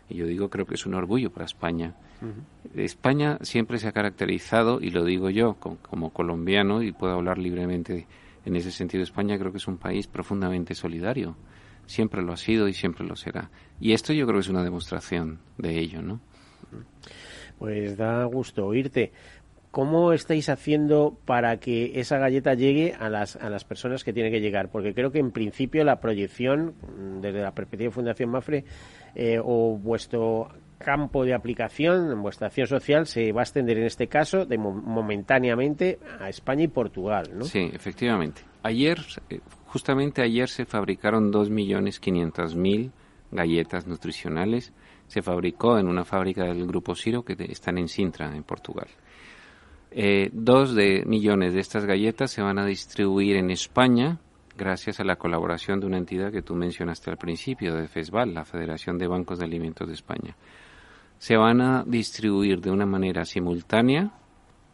[0.09, 1.93] y yo digo, creo que es un orgullo para España.
[2.75, 7.37] España siempre se ha caracterizado, y lo digo yo com- como colombiano, y puedo hablar
[7.37, 8.07] libremente
[8.45, 11.35] en ese sentido, España creo que es un país profundamente solidario.
[11.89, 13.49] Siempre lo ha sido y siempre lo será.
[13.81, 16.19] Y esto yo creo que es una demostración de ello, ¿no?
[17.57, 19.11] Pues da gusto oírte.
[19.71, 24.29] ¿Cómo estáis haciendo para que esa galleta llegue a las, a las personas que tiene
[24.31, 24.69] que llegar?
[24.69, 28.65] Porque creo que en principio la proyección, mm, desde la perspectiva de Fundación Mafre,
[29.15, 34.07] eh, o vuestro campo de aplicación, vuestra acción social, se va a extender en este
[34.07, 37.45] caso de mo- momentáneamente a España y Portugal, ¿no?
[37.45, 38.41] Sí, efectivamente.
[38.63, 38.97] Ayer,
[39.29, 39.39] eh,
[39.71, 42.91] justamente ayer se fabricaron 2.500.000
[43.31, 44.73] galletas nutricionales
[45.07, 48.87] se fabricó en una fábrica del grupo Ciro que están en Sintra, en Portugal.
[49.91, 54.19] Eh, dos de millones de estas galletas se van a distribuir en España
[54.55, 58.45] gracias a la colaboración de una entidad que tú mencionaste al principio, de FESBAL, la
[58.45, 60.35] Federación de Bancos de Alimentos de España.
[61.17, 64.11] Se van a distribuir de una manera simultánea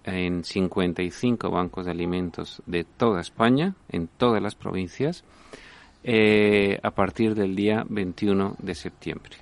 [0.06, 5.24] en 55 bancos de alimentos de toda España, en todas las provincias,
[6.04, 9.38] eh, a partir del día 21 de septiembre.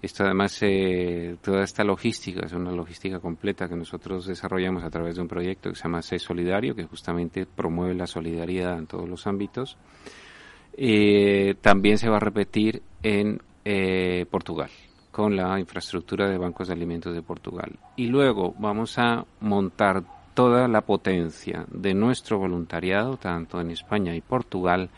[0.00, 5.16] Esto además, eh, toda esta logística es una logística completa que nosotros desarrollamos a través
[5.16, 9.06] de un proyecto que se llama C Solidario, que justamente promueve la solidaridad en todos
[9.06, 9.76] los ámbitos.
[10.72, 13.42] Eh, también se va a repetir en
[14.30, 14.70] Portugal,
[15.10, 17.78] con la infraestructura de bancos de alimentos de Portugal.
[17.96, 20.02] Y luego vamos a montar
[20.34, 24.90] toda la potencia de nuestro voluntariado, tanto en España y Portugal,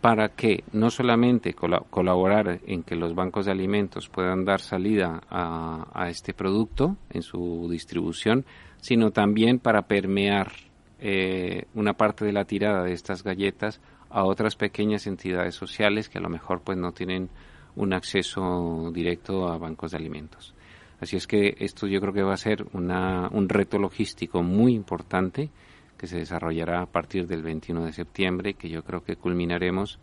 [0.00, 6.08] para que no solamente colaborar en que los bancos de alimentos puedan dar salida a,
[6.08, 8.44] este producto en su distribución,
[8.80, 10.50] sino también para permear
[10.98, 16.18] eh, una parte de la tirada de estas galletas a otras pequeñas entidades sociales que
[16.18, 17.30] a lo mejor pues no tienen
[17.76, 20.54] un acceso directo a bancos de alimentos.
[21.00, 25.50] Así es que esto yo creo que va a ser un reto logístico muy importante
[25.96, 29.98] que se desarrollará a partir del 21 de septiembre, que yo creo que culminaremos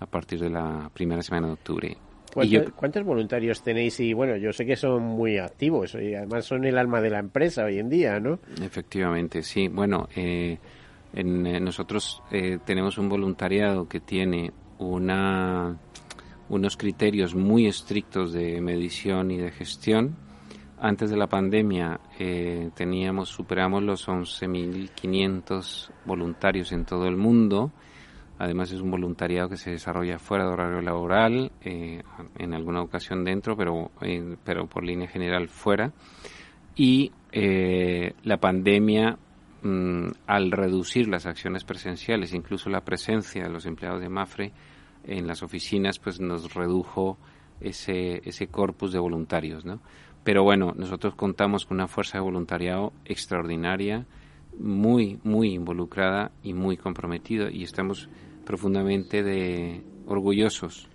[0.00, 1.96] a partir de la primera semana de octubre.
[2.76, 4.00] ¿Cuántos, voluntarios tenéis?
[4.00, 7.20] Y bueno, yo sé que son muy activos y además son el alma de la
[7.20, 8.40] empresa hoy en día, ¿no?
[8.60, 9.68] Efectivamente, sí.
[9.68, 10.58] Bueno, eh,
[11.12, 15.78] en, eh, nosotros eh, tenemos un voluntariado que tiene una,
[16.48, 20.16] unos criterios muy estrictos de medición y de gestión
[20.84, 27.72] antes de la pandemia eh, teníamos, superamos los 11.500 voluntarios en todo el mundo.
[28.38, 32.02] Además es un voluntariado que se desarrolla fuera de horario laboral, eh,
[32.36, 35.90] en alguna ocasión dentro, pero, eh, pero por línea general fuera.
[36.76, 39.16] Y la pandemia,
[39.62, 44.52] mm, al reducir las acciones presenciales, incluso la presencia de los empleados de Mafre
[45.06, 47.18] en las oficinas, pues nos redujo
[47.60, 49.80] ese, ese corpus de voluntarios, ¿no?
[50.24, 54.06] Pero bueno, nosotros contamos con una fuerza de voluntariado extraordinaria,
[54.58, 58.08] muy, muy involucrada y muy comprometida y estamos
[58.44, 60.88] profundamente de, orgullosos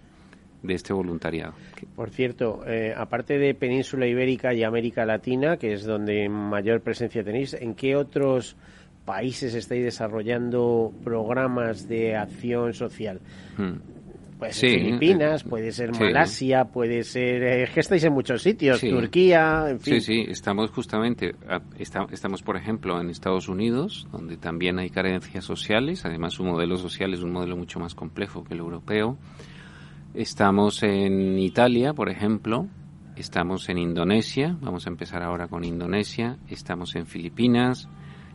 [0.63, 1.54] de este voluntariado.
[1.95, 7.24] Por cierto, eh, aparte de Península Ibérica y América Latina, que es donde mayor presencia
[7.24, 8.58] tenéis, ¿en qué otros
[9.06, 13.22] países estáis desarrollando programas de acción social?
[13.58, 13.99] Hmm.
[14.39, 17.43] Puede ser Filipinas, eh, puede ser Malasia, puede ser...
[17.43, 19.95] Eh, que estáis en muchos sitios, Turquía, en fin.
[19.95, 21.36] Sí, sí, estamos justamente,
[21.78, 27.13] estamos por ejemplo en Estados Unidos, donde también hay carencias sociales, además su modelo social
[27.13, 29.17] es un modelo mucho más complejo que el europeo.
[30.13, 32.67] Estamos en Italia, por ejemplo,
[33.17, 37.89] estamos en Indonesia, vamos a empezar ahora con Indonesia, estamos en Filipinas,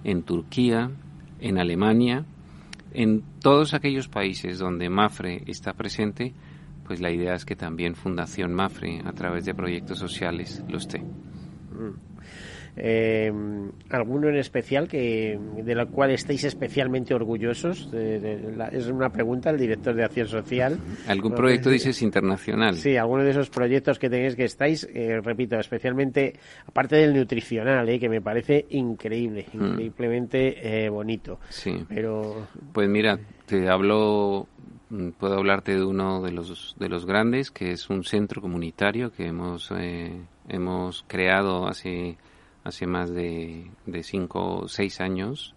[0.04, 0.90] en Turquía,
[1.40, 2.26] en Alemania,
[2.94, 6.32] en todos aquellos países donde MAFRE está presente,
[6.84, 11.00] pues la idea es que también Fundación MAFRE, a través de proyectos sociales, lo esté.
[11.00, 12.13] Mm.
[12.76, 13.32] Eh,
[13.90, 17.88] ¿Alguno en especial que de la cual estéis especialmente orgullosos?
[17.92, 20.78] es una pregunta al director de Acción Social.
[21.06, 22.76] ¿Algún proyecto dices internacional?
[22.76, 26.34] Sí, alguno de esos proyectos que tenéis que estáis, eh, repito, especialmente,
[26.66, 29.64] aparte del nutricional, eh, que me parece increíble, mm.
[29.64, 31.38] increíblemente eh, bonito.
[31.48, 31.84] Sí.
[31.88, 32.48] Pero...
[32.72, 34.48] Pues mira, te hablo
[34.90, 39.12] mm, puedo hablarte de uno de los de los grandes que es un centro comunitario
[39.12, 39.72] que hemos
[40.48, 42.16] hemos creado hace
[42.64, 45.54] hace más de, de cinco o seis años,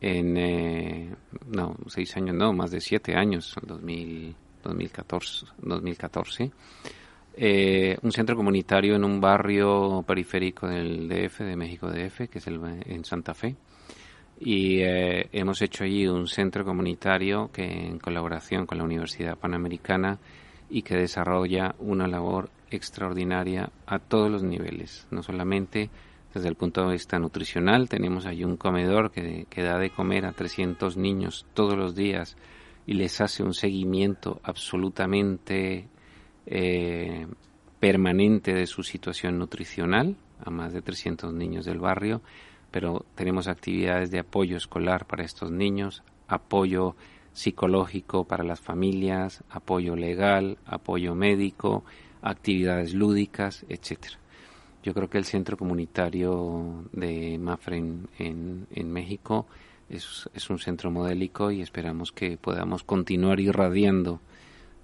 [0.00, 1.14] en, eh,
[1.46, 6.50] no, seis años no, más de siete años, 2000, 2014, 2014
[7.34, 12.46] eh, un centro comunitario en un barrio periférico del DF, de México DF, que es
[12.46, 13.56] el, en Santa Fe.
[14.38, 20.18] Y eh, hemos hecho allí un centro comunitario que en colaboración con la Universidad Panamericana
[20.68, 25.90] y que desarrolla una labor extraordinaria a todos los niveles, no solamente
[26.34, 27.88] desde el punto de vista nutricional.
[27.88, 32.36] Tenemos allí un comedor que, da de comer a 300 niños todos los días
[32.86, 35.88] y les hace un seguimiento absolutamente
[36.46, 37.26] eh,
[37.78, 42.22] permanente de su situación nutricional a más de 300 niños del barrio,
[42.70, 46.96] pero tenemos actividades de apoyo escolar para estos niños, apoyo
[47.32, 51.84] psicológico para las familias, apoyo legal, apoyo médico,
[52.22, 54.18] actividades lúdicas, etcétera.
[54.82, 59.46] Yo creo que el centro comunitario de Mafre en, en, México
[59.88, 64.20] es, es, un centro modélico y esperamos que podamos continuar irradiando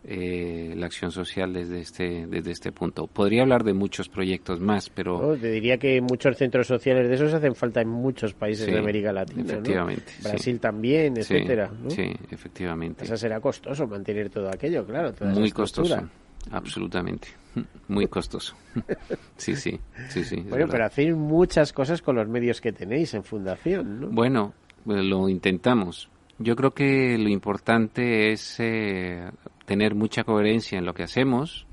[0.09, 3.09] eh, la acción social desde este desde este punto.
[3.09, 7.34] Podría hablar de muchos proyectos más, pero te diría que muchos centros sociales de esos
[7.34, 11.72] hacen falta en muchos países de América Latina, efectivamente, Brasil también, etcétera.
[11.88, 13.05] Sí, efectivamente.
[13.05, 15.12] Eso será costoso mantener todo aquello, claro.
[15.34, 16.09] Muy costoso,
[16.51, 17.28] absolutamente,
[17.88, 18.55] muy costoso.
[19.36, 20.36] sí, sí, sí, sí.
[20.49, 24.09] Bueno, pero hacéis muchas cosas con los medios que tenéis en fundación, ¿no?
[24.09, 26.09] Bueno, lo intentamos.
[26.38, 29.30] Yo creo que lo importante es eh,
[29.64, 31.66] tener mucha coherencia en lo que hacemos.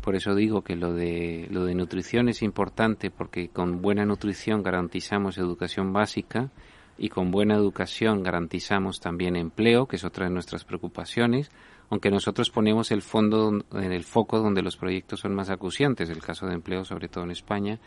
[0.00, 4.62] Por eso digo que lo de, lo de nutrición es importante porque con buena nutrición
[4.62, 6.50] garantizamos educación básica
[6.96, 11.50] y con buena educación garantizamos también empleo, que es otra de nuestras preocupaciones,
[11.90, 16.22] aunque nosotros ponemos el fondo en el foco donde los proyectos son más acuciantes, el
[16.22, 17.78] caso de empleo sobre todo en España,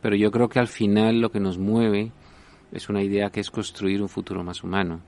[0.00, 2.12] pero yo creo que al final lo que nos mueve
[2.72, 5.00] es una idea que es construir un futuro más humano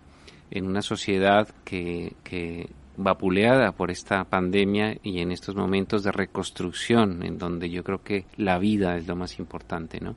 [0.51, 7.25] en una sociedad que, que, vapuleada por esta pandemia y en estos momentos de reconstrucción,
[7.25, 10.15] en donde yo creo que la vida es lo más importante, ¿no?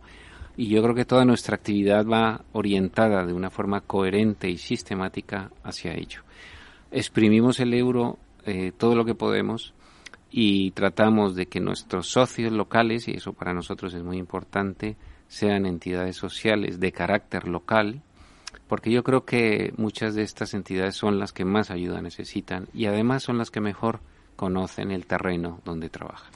[0.56, 5.50] Y yo creo que toda nuestra actividad va orientada de una forma coherente y sistemática
[5.64, 6.22] hacia ello.
[6.92, 9.74] Exprimimos el euro eh, todo lo que podemos
[10.30, 14.96] y tratamos de que nuestros socios locales, y eso para nosotros es muy importante,
[15.28, 18.02] sean entidades sociales de carácter local,
[18.68, 22.86] porque yo creo que muchas de estas entidades son las que más ayuda necesitan y
[22.86, 24.00] además son las que mejor
[24.36, 26.32] conocen el terreno donde trabajan.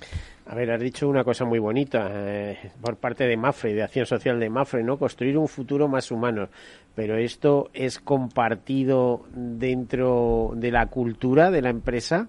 [0.51, 4.05] A ver, has dicho una cosa muy bonita eh, por parte de Mafre, de Acción
[4.05, 4.97] Social de Mafre, ¿no?
[4.97, 6.49] Construir un futuro más humano.
[6.93, 12.27] Pero esto es compartido dentro de la cultura de la empresa.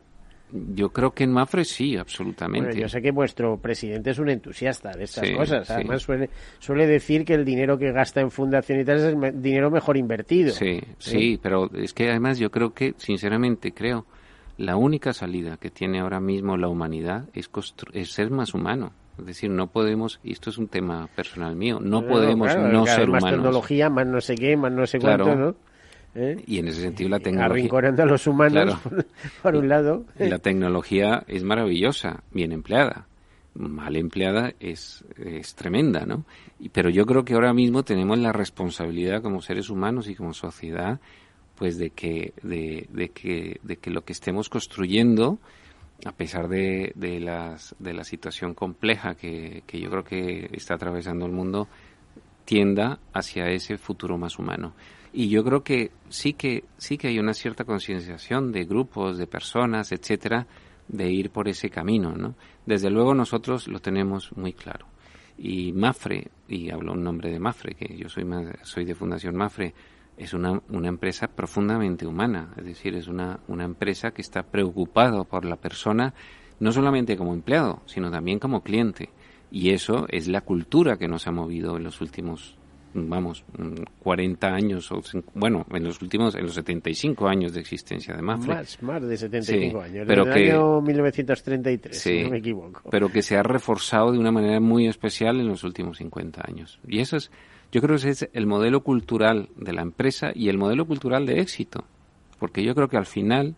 [0.52, 2.78] Yo creo que en Mafre sí, absolutamente.
[2.78, 5.68] yo sé que vuestro presidente es un entusiasta de estas cosas.
[5.68, 9.42] Además, suele, suele decir que el dinero que gasta en fundación y tal es el
[9.42, 10.52] dinero mejor invertido.
[10.52, 14.06] Sí, sí, pero es que además yo creo que, sinceramente, creo,
[14.58, 17.50] la única salida que tiene ahora mismo la humanidad es,
[17.92, 18.92] es ser más humano.
[19.18, 23.08] Es decir, no podemos, y esto es un tema personal mío, no, podemos no, ser
[23.08, 23.22] humanos.
[23.22, 25.54] Más tecnología, más no sé qué, más no sé cuánto, ¿no?
[26.14, 26.42] ¿Eh?
[26.46, 27.62] Y en ese sentido la tecnología...
[27.62, 28.78] Arrinconando a los humanos,
[29.42, 30.04] por, un lado.
[30.18, 33.06] la tecnología es maravillosa, bien empleada.
[33.54, 36.24] Mal empleada es, es tremenda, ¿no?
[36.70, 41.00] pero yo creo que ahora mismo tenemos la responsabilidad como seres humanos y como sociedad,
[41.62, 45.38] pues de que, de, de que, de que lo que estemos construyendo,
[46.04, 50.74] a pesar de, de, las, de la situación compleja que, que yo creo que está
[50.74, 51.68] atravesando el mundo,
[52.44, 54.74] tienda hacia ese futuro más humano.
[55.12, 59.28] Y yo creo que sí que sí que hay una cierta concienciación de grupos, de
[59.28, 60.48] personas, etcétera,
[60.88, 62.34] de ir por ese camino, ¿no?
[62.66, 64.86] Desde luego nosotros lo tenemos muy claro.
[65.38, 68.26] Y Mafre, y hablo en nombre de Mafre, que yo soy
[68.64, 69.72] soy de Fundación Mafre,
[70.16, 75.24] es una, una empresa profundamente humana, es decir, es una, una empresa que está preocupada
[75.24, 76.14] por la persona
[76.60, 79.10] no solamente como empleado, sino también como cliente.
[79.50, 82.56] Y eso es la cultura que nos ha movido en los últimos
[82.94, 83.44] vamos,
[84.00, 85.00] 40 años, o,
[85.34, 88.54] bueno, en los últimos, en los 75 años de existencia de Mafre.
[88.54, 92.82] Más, más de 75 años, pero desde que, el año 1933, si no me equivoco.
[92.90, 96.80] Pero que se ha reforzado de una manera muy especial en los últimos 50 años.
[96.86, 97.30] Y eso es,
[97.72, 101.26] yo creo que ese es el modelo cultural de la empresa y el modelo cultural
[101.26, 101.84] de éxito.
[102.38, 103.54] Porque yo creo que al final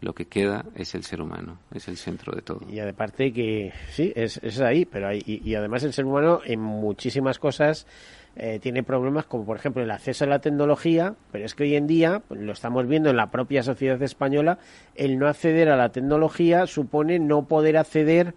[0.00, 2.60] lo que queda es el ser humano, es el centro de todo.
[2.68, 6.60] Y aparte que sí, es, es ahí, pero hay, y además el ser humano en
[6.60, 7.86] muchísimas cosas
[8.34, 11.76] eh, tiene problemas como por ejemplo el acceso a la tecnología, pero es que hoy
[11.76, 14.58] en día, pues, lo estamos viendo en la propia sociedad española,
[14.94, 18.34] el no acceder a la tecnología supone no poder acceder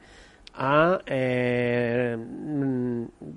[1.08, 2.18] eh,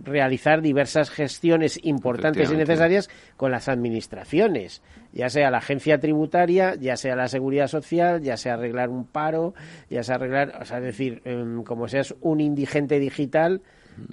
[0.04, 6.96] realizar diversas gestiones importantes y necesarias con las administraciones, ya sea la agencia tributaria, ya
[6.96, 9.54] sea la seguridad social, ya sea arreglar un paro,
[9.90, 13.62] ya sea arreglar, o sea, es decir, em, como seas un indigente digital,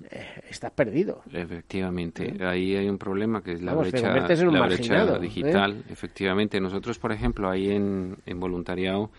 [0.09, 1.21] eh, estás perdido.
[1.31, 5.19] Efectivamente, ahí hay un problema que es la brecha, la brecha ¿eh?
[5.19, 5.83] digital.
[5.89, 9.11] Efectivamente, nosotros, por ejemplo, ahí en, en voluntariado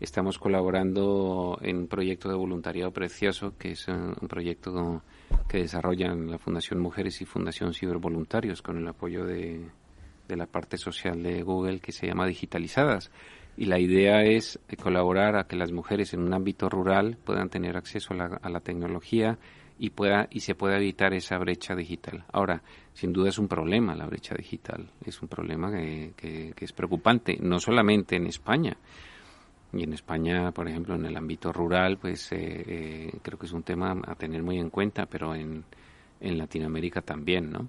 [0.00, 5.02] estamos colaborando en un proyecto de voluntariado precioso, que es un, proyecto
[5.48, 9.68] que desarrollan la Fundación Mujeres y Fundación Cibervoluntarios con el apoyo de,
[10.28, 13.10] de la parte social de Google que se llama Digitalizadas.
[13.56, 17.76] Y la idea es colaborar a que las mujeres en un ámbito rural puedan tener
[17.76, 19.38] acceso a la, a la tecnología
[19.78, 22.24] y pueda y se pueda evitar esa brecha digital.
[22.32, 26.72] Ahora, sin duda es un problema la brecha digital, es un problema que, que, es
[26.72, 28.76] preocupante, no solamente en España.
[29.76, 33.52] Y en España, por ejemplo, en el ámbito rural, pues eh, eh, creo que es
[33.52, 35.64] un tema a tener muy en cuenta, pero en,
[36.20, 37.68] en Latinoamérica también, ¿no?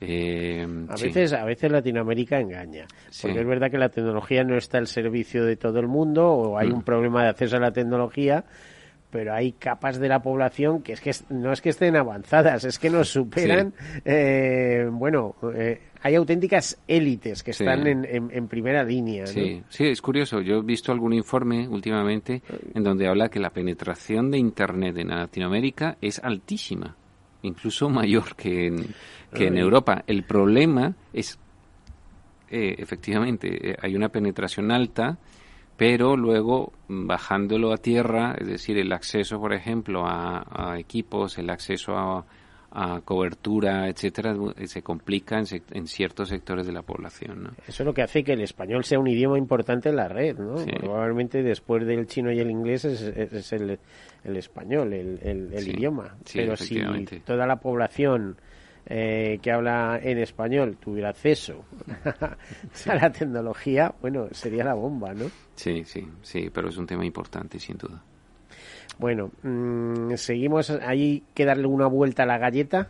[0.00, 1.06] Eh, a sí.
[1.06, 2.86] veces, a veces Latinoamérica engaña,
[3.20, 6.56] porque es verdad que la tecnología no está al servicio de todo el mundo o
[6.58, 6.74] hay Mm.
[6.74, 8.44] un problema de acceso a la tecnología,
[9.10, 12.78] pero hay capas de la población que es que no es que estén avanzadas, es
[12.78, 13.74] que nos superan.
[14.04, 17.64] eh, bueno, eh, hay auténticas élites que Sí.
[17.64, 19.22] están en, en- en primera línea.
[19.22, 19.26] ¿no?
[19.28, 20.40] Sí, sí, es curioso.
[20.40, 22.42] Yo he visto algún informe últimamente
[22.74, 26.96] en donde habla que la penetración de Internet en Latinoamérica es altísima,
[27.42, 28.94] incluso mayor que en,
[29.34, 29.58] que en.
[29.58, 30.04] Europa.
[30.06, 31.38] El problema es,
[32.50, 35.18] eh, efectivamente, eh, hay una penetración alta,
[35.76, 41.38] pero luego mm, bajándolo a tierra, es decir, el acceso, por ejemplo, a, a equipos,
[41.38, 42.24] el acceso a,
[42.70, 45.38] a cobertura, etcétera, se complica
[45.72, 47.42] en, ciertos sectores de la población.
[47.44, 47.50] ¿no?
[47.66, 50.36] Eso es lo que hace que el español sea un idioma importante en la red,
[50.38, 50.58] ¿no?
[50.58, 50.70] Sí.
[50.78, 53.78] Probablemente después del chino y el inglés es, es el,
[54.24, 56.16] el español, el, el- el Sí, idioma.
[56.26, 56.80] sí, Pero si
[57.24, 58.36] toda la población
[58.90, 61.64] eh, que habla en español tuviera acceso
[62.86, 65.26] a la tecnología, bueno, sería la bomba, ¿no?
[65.56, 68.02] Sí, sí, sí, pero es un tema importante, sin duda.
[68.98, 72.88] Bueno, mm, seguimos, ahí que darle una vuelta a la galleta.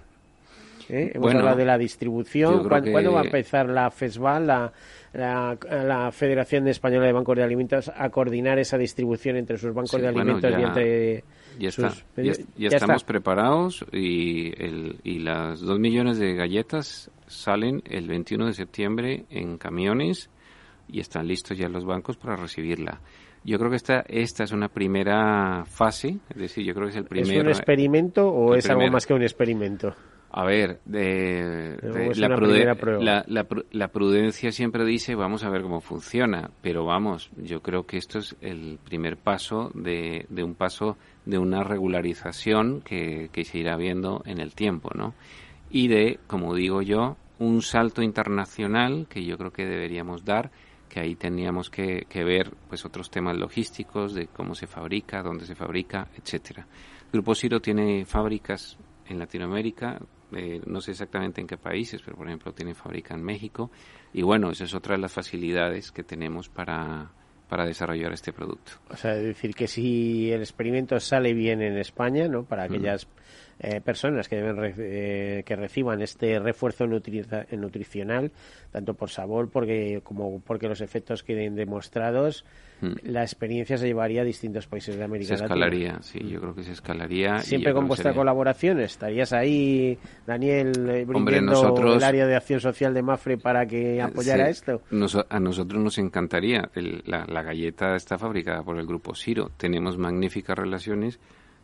[0.89, 1.11] ¿eh?
[1.15, 2.67] Hemos Bueno, hablado de la distribución.
[2.67, 4.73] ¿Cuándo, que- cuándo va a empezar la FESVAL, la,
[5.13, 9.91] la, la Federación Española de Bancos de Alimentos, a coordinar esa distribución entre sus bancos
[9.91, 11.25] Sí, de bueno, alimentos y ya- entre
[11.59, 12.05] Ya, está, sus...
[12.17, 18.47] ya, ya estamos preparados y, el, y las dos millones de galletas salen el 21
[18.47, 20.31] de septiembre en camiones
[20.91, 23.01] y están listos ya los bancos para recibirla.
[23.49, 26.97] Yo creo que esta, esta es una primera fase, es decir, yo creo que es
[26.97, 27.41] el ¿Es primer...
[27.43, 29.95] un experimento o es algo más que un experimento?
[30.31, 31.79] A ver, de,
[32.11, 33.03] es la, una prude- primera prueba.
[33.03, 37.87] la- la la prudencia siempre dice vamos a ver cómo funciona, pero vamos, yo creo
[37.87, 43.45] que esto es el primer paso de, de un paso de una regularización que, que
[43.47, 45.15] se irá viendo en el tiempo, ¿no?
[45.71, 50.51] Y de, como digo yo, un salto internacional que yo creo que deberíamos dar,
[50.89, 55.47] que ahí tendríamos que, que ver pues otros temas logísticos de cómo se fabrica, dónde
[55.47, 56.67] se fabrica, etcétera.
[57.13, 58.77] Grupo Ciro tiene fábricas
[59.09, 59.99] en Latinoamérica,
[60.33, 63.71] eh, no sé exactamente en qué países, pero por ejemplo tiene fábrica en México
[64.13, 67.11] y bueno, esa es otra de las facilidades que tenemos para,
[67.49, 68.73] para desarrollar este producto.
[68.91, 72.45] O sea, es decir, que si el experimento sale bien en España, ¿no?
[72.45, 72.73] Para Mm.
[73.61, 78.31] Eh, personas que deben re- eh, que reciban este refuerzo nutriza- nutricional,
[78.71, 82.45] tanto por sabor porque como porque los efectos queden demostrados,
[82.81, 82.93] Mm.
[83.11, 85.47] la experiencia se llevaría a distintos países de América Se Latina.
[85.67, 87.41] escalaría, sí, yo creo que se escalaría.
[87.41, 92.37] Siempre con vuestra sería- colaboración, ¿estarías ahí, Daniel, eh, Hombre, brindando nosotros- el área de
[92.37, 94.83] acción social de Mafre para que apoyara Sí, esto?
[94.93, 96.71] nos- a nosotros nos encantaría.
[96.77, 99.51] El- la, la galleta está fabricada por el grupo Ciro.
[99.57, 101.19] Tenemos magníficas relaciones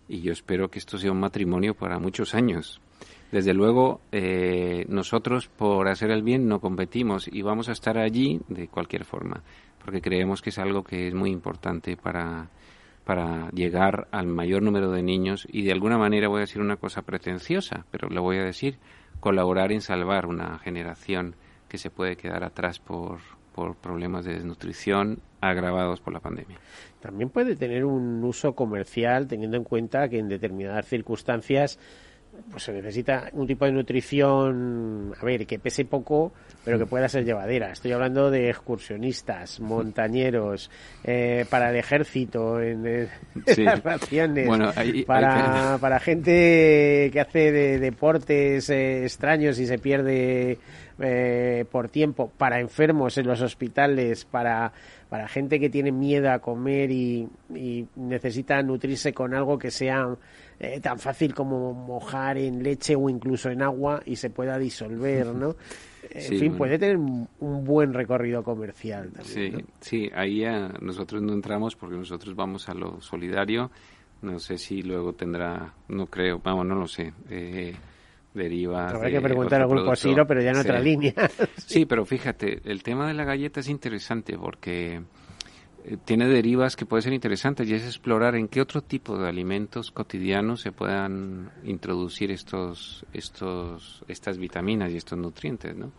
[0.08, 2.80] y yo espero que esto sea un matrimonio para muchos años.
[3.32, 8.40] Desde luego, eh, nosotros por hacer el bien no competimos y vamos a estar allí
[8.48, 9.42] de cualquier forma,
[9.84, 12.48] porque creemos que es algo que es muy importante para,
[13.04, 16.76] para llegar al mayor número de niños y de alguna manera voy a decir una
[16.76, 18.78] cosa pretenciosa, pero lo voy a decir,
[19.20, 21.34] colaborar en salvar una generación
[21.68, 23.18] que se puede quedar atrás por,
[23.54, 25.18] por problemas de desnutrición
[25.50, 26.58] agravados por la pandemia.
[27.00, 31.78] También puede tener un uso comercial teniendo en cuenta que en determinadas circunstancias
[32.50, 36.32] pues se necesita un tipo de nutrición, a ver, que pese poco,
[36.64, 37.70] pero que pueda ser llevadera.
[37.70, 40.68] Estoy hablando de excursionistas, montañeros,
[41.04, 43.08] eh, para el ejército, en, eh,
[43.46, 43.62] Sí.
[43.62, 49.66] las raciones, Bueno, ahí- para, ahí- para gente que hace de deportes eh, extraños y
[49.66, 50.58] se pierde
[50.98, 54.72] eh, por tiempo, para enfermos en los hospitales, para,
[55.08, 60.16] para gente que tiene miedo a comer y, y necesita nutrirse con algo que sea
[60.60, 65.26] eh, tan fácil como mojar en leche o incluso en agua y se pueda disolver,
[65.26, 65.56] ¿no?
[66.10, 69.24] En Sí, fin, puede tener un buen recorrido comercial también.
[69.24, 69.60] Sí, ¿no?
[69.80, 70.44] sí, ahí
[70.80, 73.70] nosotros no entramos porque nosotros vamos a lo solidario.
[74.20, 77.12] No sé si luego tendrá, no creo, vamos, no lo sé.
[77.30, 77.74] Eh,
[78.34, 78.88] deriva.
[78.90, 80.08] Habrá que preguntar al grupo producto.
[80.08, 80.60] Siro, pero ya en Sí.
[80.62, 81.14] otra línea.
[81.56, 85.02] Sí, pero fíjate, el tema de la galleta es interesante porque
[85.86, 89.28] eh, tiene derivas que pueden ser interesantes y es explorar en qué otro tipo de
[89.28, 95.92] alimentos cotidianos se puedan introducir estos, estos, estas vitaminas y estos nutrientes, ¿no?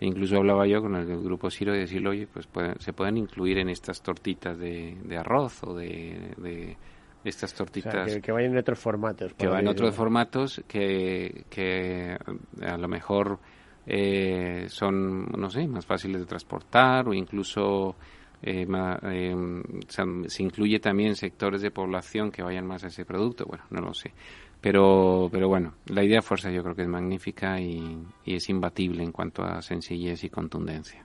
[0.00, 3.18] E incluso hablaba yo con el grupo Ciro de decirle, oye, pues pueden- se pueden
[3.18, 6.76] incluir en estas tortitas de, de arroz o de, de
[7.24, 9.32] estas O tortitas sea, que, que vayan en otros formatos.
[9.34, 12.16] que por va en otros formatos que, que
[12.62, 13.38] a lo mejor
[13.86, 17.96] eh, son, no sé, más fáciles de transportar o incluso
[18.42, 22.88] eh, ma- eh, o sea, se incluye también sectores de población que vayan más a
[22.88, 24.12] ese producto, bueno, no lo sé.
[24.60, 29.10] Pero, pero bueno, la idea fuerza yo creo que es magnífica y, es imbatible en
[29.10, 31.04] cuanto a sencillez y contundencia.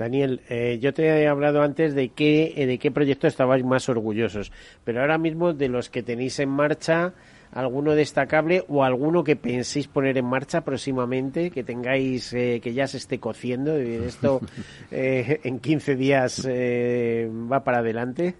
[0.00, 3.86] Daniel, eh, yo te he hablado antes de qué, eh, de qué proyecto estabais más
[3.90, 4.50] orgullosos,
[4.82, 7.12] pero ahora mismo de los que tenéis en marcha,
[7.52, 12.86] alguno destacable o alguno que penséis poner en marcha próximamente, que tengáis, eh, que ya
[12.86, 14.40] se esté cociendo, esto
[14.90, 18.36] en 15 días va para adelante.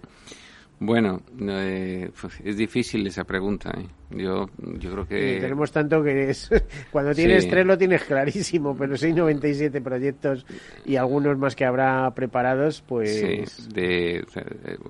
[0.83, 3.71] Bueno, eh, pues, es difícil esa pregunta.
[3.77, 3.85] ¿eh?
[4.17, 5.39] Yo, yo creo que...
[5.39, 6.49] tenemos tanto que es...
[6.91, 10.43] Cuando tienes tres lo tienes clarísimo, pero si hay 97 proyectos
[10.83, 13.15] y algunos más que habrá preparados, pues...
[13.15, 14.25] Sí, de,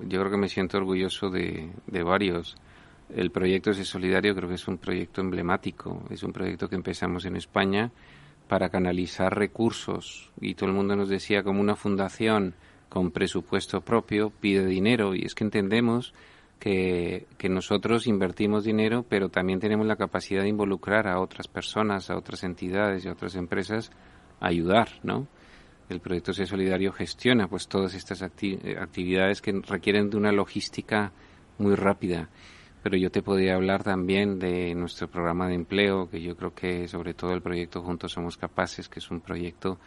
[0.08, 2.56] yo creo que me siento orgulloso de, de varios.
[3.14, 6.04] El proyecto de Solidario creo que es un proyecto emblemático.
[6.08, 7.92] Es un proyecto que empezamos en España
[8.48, 12.54] para canalizar recursos y todo el mundo nos decía como una fundación
[12.92, 16.12] con presupuesto propio pide dinero y es que entendemos
[16.58, 22.10] que, que, nosotros invertimos dinero, pero también tenemos la capacidad de involucrar a otras personas,
[22.10, 23.90] a otras entidades y a otras empresas
[24.40, 25.26] a ayudar, ¿no?
[25.88, 31.12] El proyecto C Solidario gestiona pues todas estas actividades que requieren de una logística
[31.56, 32.28] muy rápida.
[32.82, 36.88] Pero yo te podría hablar también de nuestro programa de empleo, que yo creo que
[36.88, 39.78] sobre todo el proyecto Juntos Somos Capaces, que es un proyecto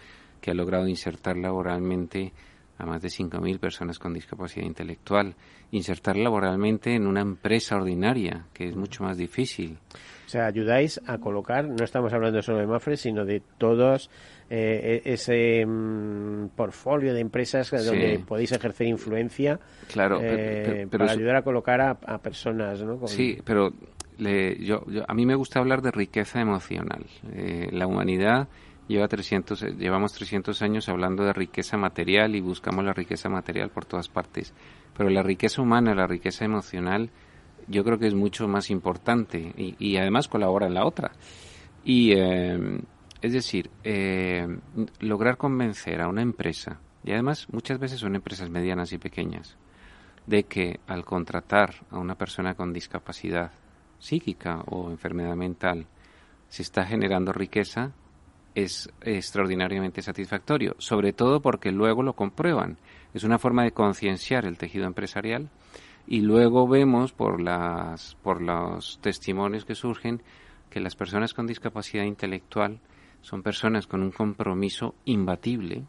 [0.41, 2.33] que ha logrado insertar laboralmente
[2.77, 5.35] a más de 5.000 personas con discapacidad intelectual,
[5.71, 9.77] insertar laboralmente en una empresa ordinaria, que es mucho más difícil.
[10.25, 14.09] O sea, ayudáis a colocar, no estamos hablando solo de Mafre, sino de todos
[14.49, 19.59] eh, e-, ese mm, portfolio de empresas donde podéis ejercer influencia
[19.91, 22.81] claro, eh, para ayudar a colocar a, personas.
[22.81, 23.07] ¿no?
[23.07, 23.71] Sí, pero
[24.17, 27.05] yo, a mí me gusta hablar de riqueza emocional.
[27.33, 28.47] Eh, la humanidad
[28.87, 33.69] Lleva 300, eh, llevamos 300 años hablando de riqueza material y buscamos la riqueza material
[33.69, 34.53] por todas partes.
[34.95, 37.09] Pero la riqueza humana, la riqueza emocional,
[37.67, 41.11] yo creo que es mucho más importante y, además colabora en la otra.
[41.83, 42.79] Y eh,
[43.21, 44.47] es decir, eh,
[44.99, 49.57] lograr convencer a una empresa, y además muchas veces son empresas medianas y pequeñas,
[50.27, 53.51] de que al contratar a una persona con discapacidad
[53.97, 55.87] psíquica o enfermedad mental
[56.49, 57.93] se está generando riqueza,
[58.55, 62.77] es extraordinariamente satisfactorio, sobre todo porque luego lo comprueban.
[63.13, 65.49] Es una forma de concienciar el tejido empresarial
[66.07, 70.21] y luego vemos por las por los testimonios que surgen
[70.69, 72.79] que las personas con discapacidad intelectual
[73.21, 75.83] son personas con un compromiso imbatible,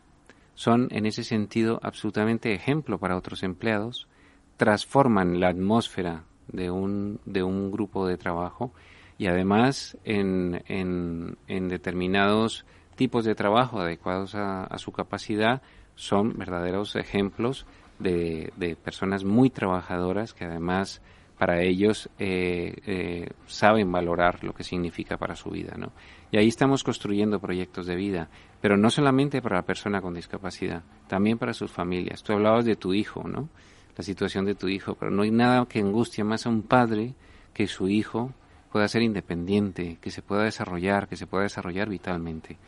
[0.55, 4.09] son en ese sentido absolutamente ejemplo para otros empleados,
[4.57, 8.73] transforman la atmósfera de un, de un grupo de trabajo
[9.19, 12.65] y además en, en, determinados
[12.97, 15.63] tipos de trabajo adecuados a, su capacidad
[15.95, 17.67] son verdaderos ejemplos
[17.99, 21.01] de, de, personas muy trabajadoras que además
[21.39, 25.93] para ellos eh, eh, saben valorar lo que significa para su vida, ¿no?
[26.31, 28.29] Y ahí estamos construyendo proyectos de vida,
[28.61, 32.23] pero no solamente para la persona con discapacidad, también para sus familias.
[32.23, 33.49] Tú hablabas de tu hijo, ¿no?
[33.97, 37.15] La situación de tu hijo, pero no hay nada que angustie más a un padre
[37.53, 38.33] que su hijo
[38.77, 42.59] pueda ser independiente, que se pueda desarrollar, que se pueda desarrollar vitalmente.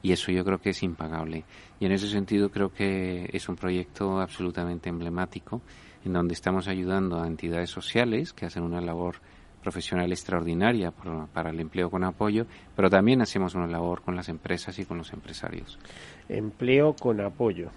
[0.00, 1.42] Y eso yo creo que es impagable.
[1.80, 5.60] Y en ese sentido creo que es un proyecto absolutamente emblemático
[6.04, 9.16] en donde estamos ayudando a entidades sociales que hacen una labor
[9.60, 12.46] profesional extraordinaria para el empleo con apoyo,
[12.76, 15.80] pero también hacemos una labor con las empresas y con los empresarios.
[16.28, 17.72] Empleo con apoyo.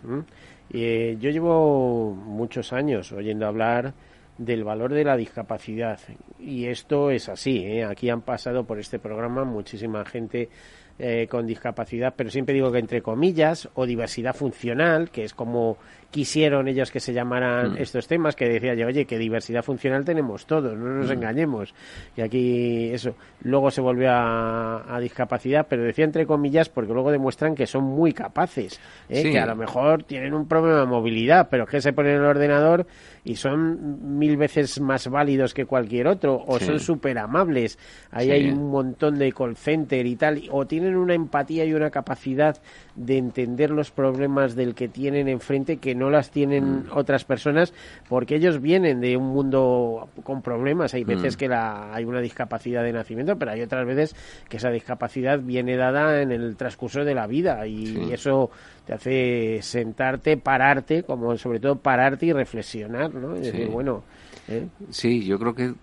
[0.70, 3.96] Eh, yo llevo muchos años oyendo hablar
[4.40, 6.00] del valor de la discapacidad.
[6.40, 7.58] Y esto es así.
[7.58, 7.84] ¿eh?
[7.84, 10.50] Aquí han pasado por este programa muchísima gente
[11.02, 15.78] eh, con discapacidad, pero siempre digo que entre comillas, o diversidad funcional, que es como
[16.12, 17.78] quisieron ellos que se llamaran mm.
[17.78, 21.14] estos temas, que decía yo, oye, que diversidad funcional tenemos todos, no nos mm.
[21.14, 21.74] engañemos.
[22.18, 27.56] Y aquí eso, luego se volvió a, discapacidad, pero decía entre comillas porque luego demuestran
[27.56, 29.32] que son muy capaces, ¿eh?
[29.32, 32.26] que a lo mejor tienen un problema de movilidad, pero que se ponen en el
[32.26, 32.86] ordenador
[33.30, 37.78] y son mil veces más válidos que cualquier otro, o son súper amables,
[38.10, 41.92] ahí hay un montón de call center y tal, o tienen una empatía y una
[41.92, 42.58] capacidad
[43.00, 46.86] de entender los problemas del que tienen enfrente que no las tienen mm.
[46.94, 47.74] otras personas
[48.10, 50.94] porque ellos vienen de un mundo con problemas.
[50.94, 51.40] Hay veces mm.
[51.40, 54.16] que la, hay una discapacidad de nacimiento, pero hay otras veces
[54.50, 58.50] que esa discapacidad viene dada en el transcurso de la vida y, eso
[58.86, 63.38] te hace sentarte, pararte, como sobre todo pararte y reflexionar, ¿no?
[63.38, 64.04] Y decir, bueno,
[64.50, 64.68] ¿eh?
[64.90, 65.74] Sí, yo creo que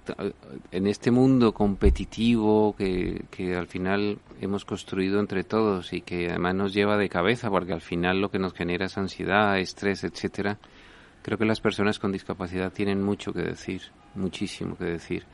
[0.73, 6.55] en este mundo competitivo que, que al final hemos construido entre todos y que además
[6.55, 10.59] nos lleva de cabeza porque al final lo que nos genera es ansiedad, estrés, etcétera.
[11.23, 13.83] Creo que las personas con discapacidad tienen mucho que decir,
[14.15, 15.25] muchísimo que decir.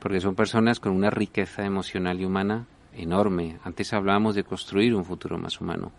[0.00, 3.58] porque son personas con una riqueza emocional y humana enorme.
[3.62, 5.92] Antes hablábamos de construir un futuro más humano.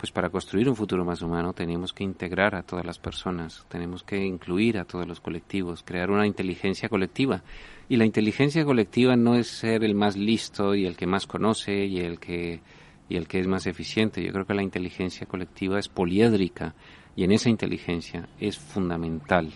[0.00, 4.02] Pues para construir un futuro más humano tenemos que integrar a todas las personas, tenemos
[4.02, 7.42] que incluir a todos los colectivos, crear una inteligencia colectiva.
[7.86, 11.84] Y la inteligencia colectiva no es ser el más listo y el que más conoce
[11.84, 12.62] y el que
[13.10, 14.24] y el que es más eficiente.
[14.24, 16.74] Yo creo que la inteligencia colectiva es poliédrica
[17.14, 19.52] y en esa inteligencia es fundamental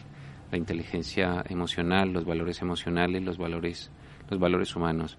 [0.52, 3.90] la inteligencia emocional, los valores emocionales, los valores
[4.28, 5.16] los valores humanos.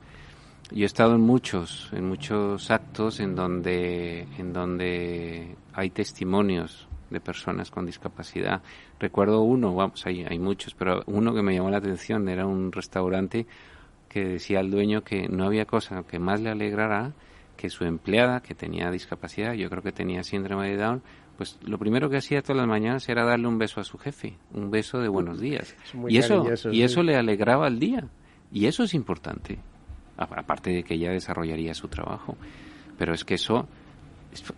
[0.71, 7.19] Yo he estado en muchos, en muchos actos en donde, en donde hay testimonios de
[7.19, 8.63] personas con discapacidad.
[8.99, 12.71] Recuerdo uno, vamos, hay, hay muchos, pero uno que me llamó la atención era un
[12.71, 13.45] restaurante
[14.09, 17.13] que decía al dueño que no había cosa que más le alegrara
[17.57, 21.01] que su empleada, que tenía discapacidad, yo creo que tenía síndrome de Down,
[21.37, 24.37] pues lo primero que hacía todas las mañanas era darle un beso a su jefe,
[24.51, 25.75] un beso de buenos días.
[26.07, 28.07] Y eso, y eso le alegraba el día.
[28.51, 29.59] Y eso es importante
[30.17, 32.37] aparte de que ella desarrollaría su trabajo.
[32.97, 33.67] Pero es que eso,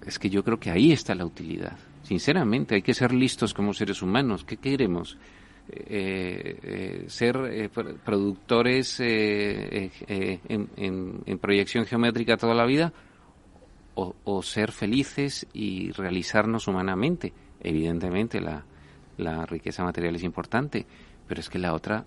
[0.06, 1.78] es, que yo creo que ahí está la utilidad.
[2.04, 4.44] Sinceramente, hay que ser listos como seres humanos.
[4.44, 5.18] ¿Qué queremos?
[5.70, 9.92] Eh, eh, ser eh, productores en,
[11.42, 12.94] proyección geométrica toda la vida
[13.96, 17.34] o, ser felices y realizarnos humanamente.
[17.60, 20.86] Evidentemente la riqueza material es importante,
[21.28, 22.06] pero es que la otra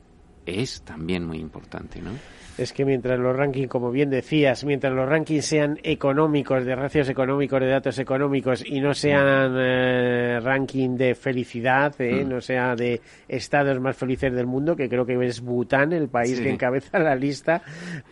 [0.51, 2.11] es también muy importante, ¿no?
[2.61, 7.09] es que mientras los rankings, como bien decías, mientras los rankings sean económicos, de ratios
[7.09, 12.29] económicos, de datos económicos y no sean eh, ranking de felicidad, eh, mm.
[12.29, 16.39] no sea de estados más felices del mundo, que creo que es Bután el país
[16.39, 17.63] que encabeza la lista,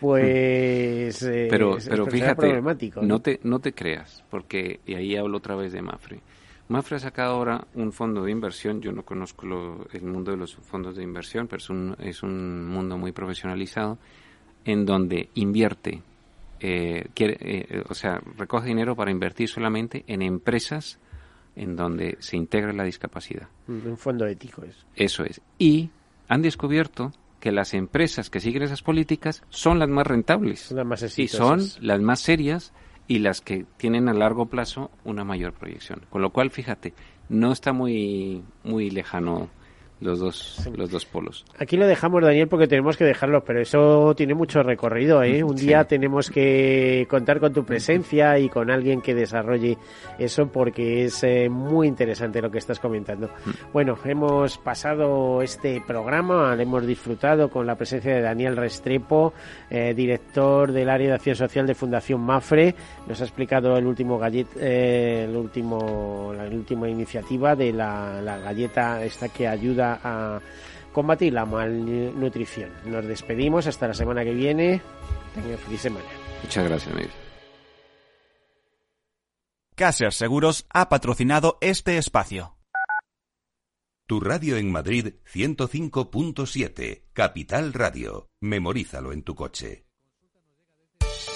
[0.00, 3.02] pues eh, pero, pero fíjate, problemático.
[3.02, 3.20] ¿no?
[3.20, 6.20] te, no te creas, porque, y ahí hablo otra vez de Mafre.
[6.68, 8.80] Mafre ha sacado ahora un fondo de inversión.
[8.80, 9.46] Yo no conozco
[9.92, 13.98] el mundo de los fondos de inversión, pero es un, es un mundo muy profesionalizado
[14.64, 16.02] en donde invierte,
[16.60, 20.98] eh, quiere, eh, o sea, recoge dinero para invertir solamente en empresas
[21.56, 23.48] en donde se integra la discapacidad.
[23.66, 24.86] Un fondo ético es.
[24.94, 25.40] Eso es.
[25.58, 25.90] Y
[26.28, 30.70] han descubierto que las empresas que siguen esas políticas son las más rentables.
[30.72, 32.72] Las más y son las más serias
[33.08, 36.02] y las que tienen a largo plazo una mayor proyección.
[36.10, 36.92] Con lo cual, fíjate,
[37.30, 39.48] no está muy, muy lejano
[40.00, 41.44] los dos, los dos polos.
[41.58, 45.22] Aquí lo dejamos, Daniel, porque tenemos que dejarlo, pero eso tiene mucho recorrido.
[45.22, 45.42] ¿eh?
[45.42, 49.76] Un día tenemos que contar con tu presencia y con alguien que desarrolle
[50.18, 53.28] eso, porque es eh, muy interesante lo que estás comentando.
[53.44, 53.50] Mm.
[53.72, 59.32] Bueno, hemos pasado este programa, lo hemos disfrutado con la presencia de Daniel Restrepo,
[59.68, 62.74] eh, director del área de acción social de Fundación Mafre.
[63.08, 69.02] Nos ha explicado el último gallet, el último, la última iniciativa de la, la galleta
[69.04, 70.40] esta que ayuda a
[70.92, 72.70] combatir la malnutrición.
[72.84, 74.82] Nos despedimos hasta la semana que viene.
[75.34, 76.06] Tengan feliz semana.
[76.42, 77.10] Muchas gracias, Miguel.
[79.74, 82.56] Caser Seguros ha patrocinado este espacio.
[84.08, 88.28] Tu radio en Madrid 105.7, Capital Radio.
[88.40, 89.87] Memorízalo en tu coche.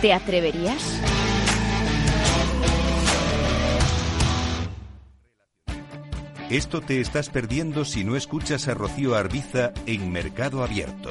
[0.00, 0.98] ¿Te atreverías?
[6.48, 11.10] Esto te estás perdiendo si no escuchas a Rocío Arbiza en Mercado Abierto.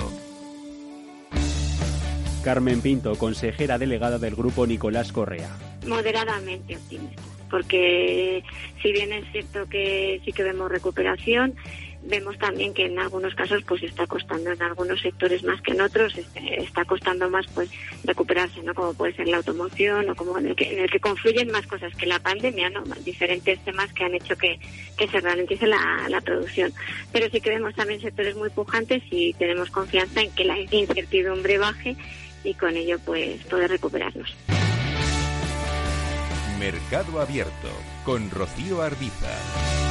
[2.43, 5.55] Carmen Pinto, consejera delegada del grupo Nicolás Correa.
[5.85, 7.21] Moderadamente optimista,
[7.51, 8.43] porque
[8.81, 11.55] si bien es cierto que sí que vemos recuperación,
[12.03, 15.81] vemos también que en algunos casos pues está costando en algunos sectores más que en
[15.81, 17.69] otros este, está costando más pues
[18.03, 20.99] recuperarse no como puede ser la automoción o como en el que, en el que
[20.99, 24.59] confluyen más cosas que la pandemia no diferentes temas que han hecho que,
[24.97, 26.73] que se ralentice la, la producción
[27.11, 31.57] pero sí que vemos también sectores muy pujantes y tenemos confianza en que la incertidumbre
[31.57, 31.95] baje
[32.43, 34.33] y con ello pues poder recuperarnos.
[36.59, 37.69] Mercado Abierto
[38.05, 39.88] con Rocío Arbiza.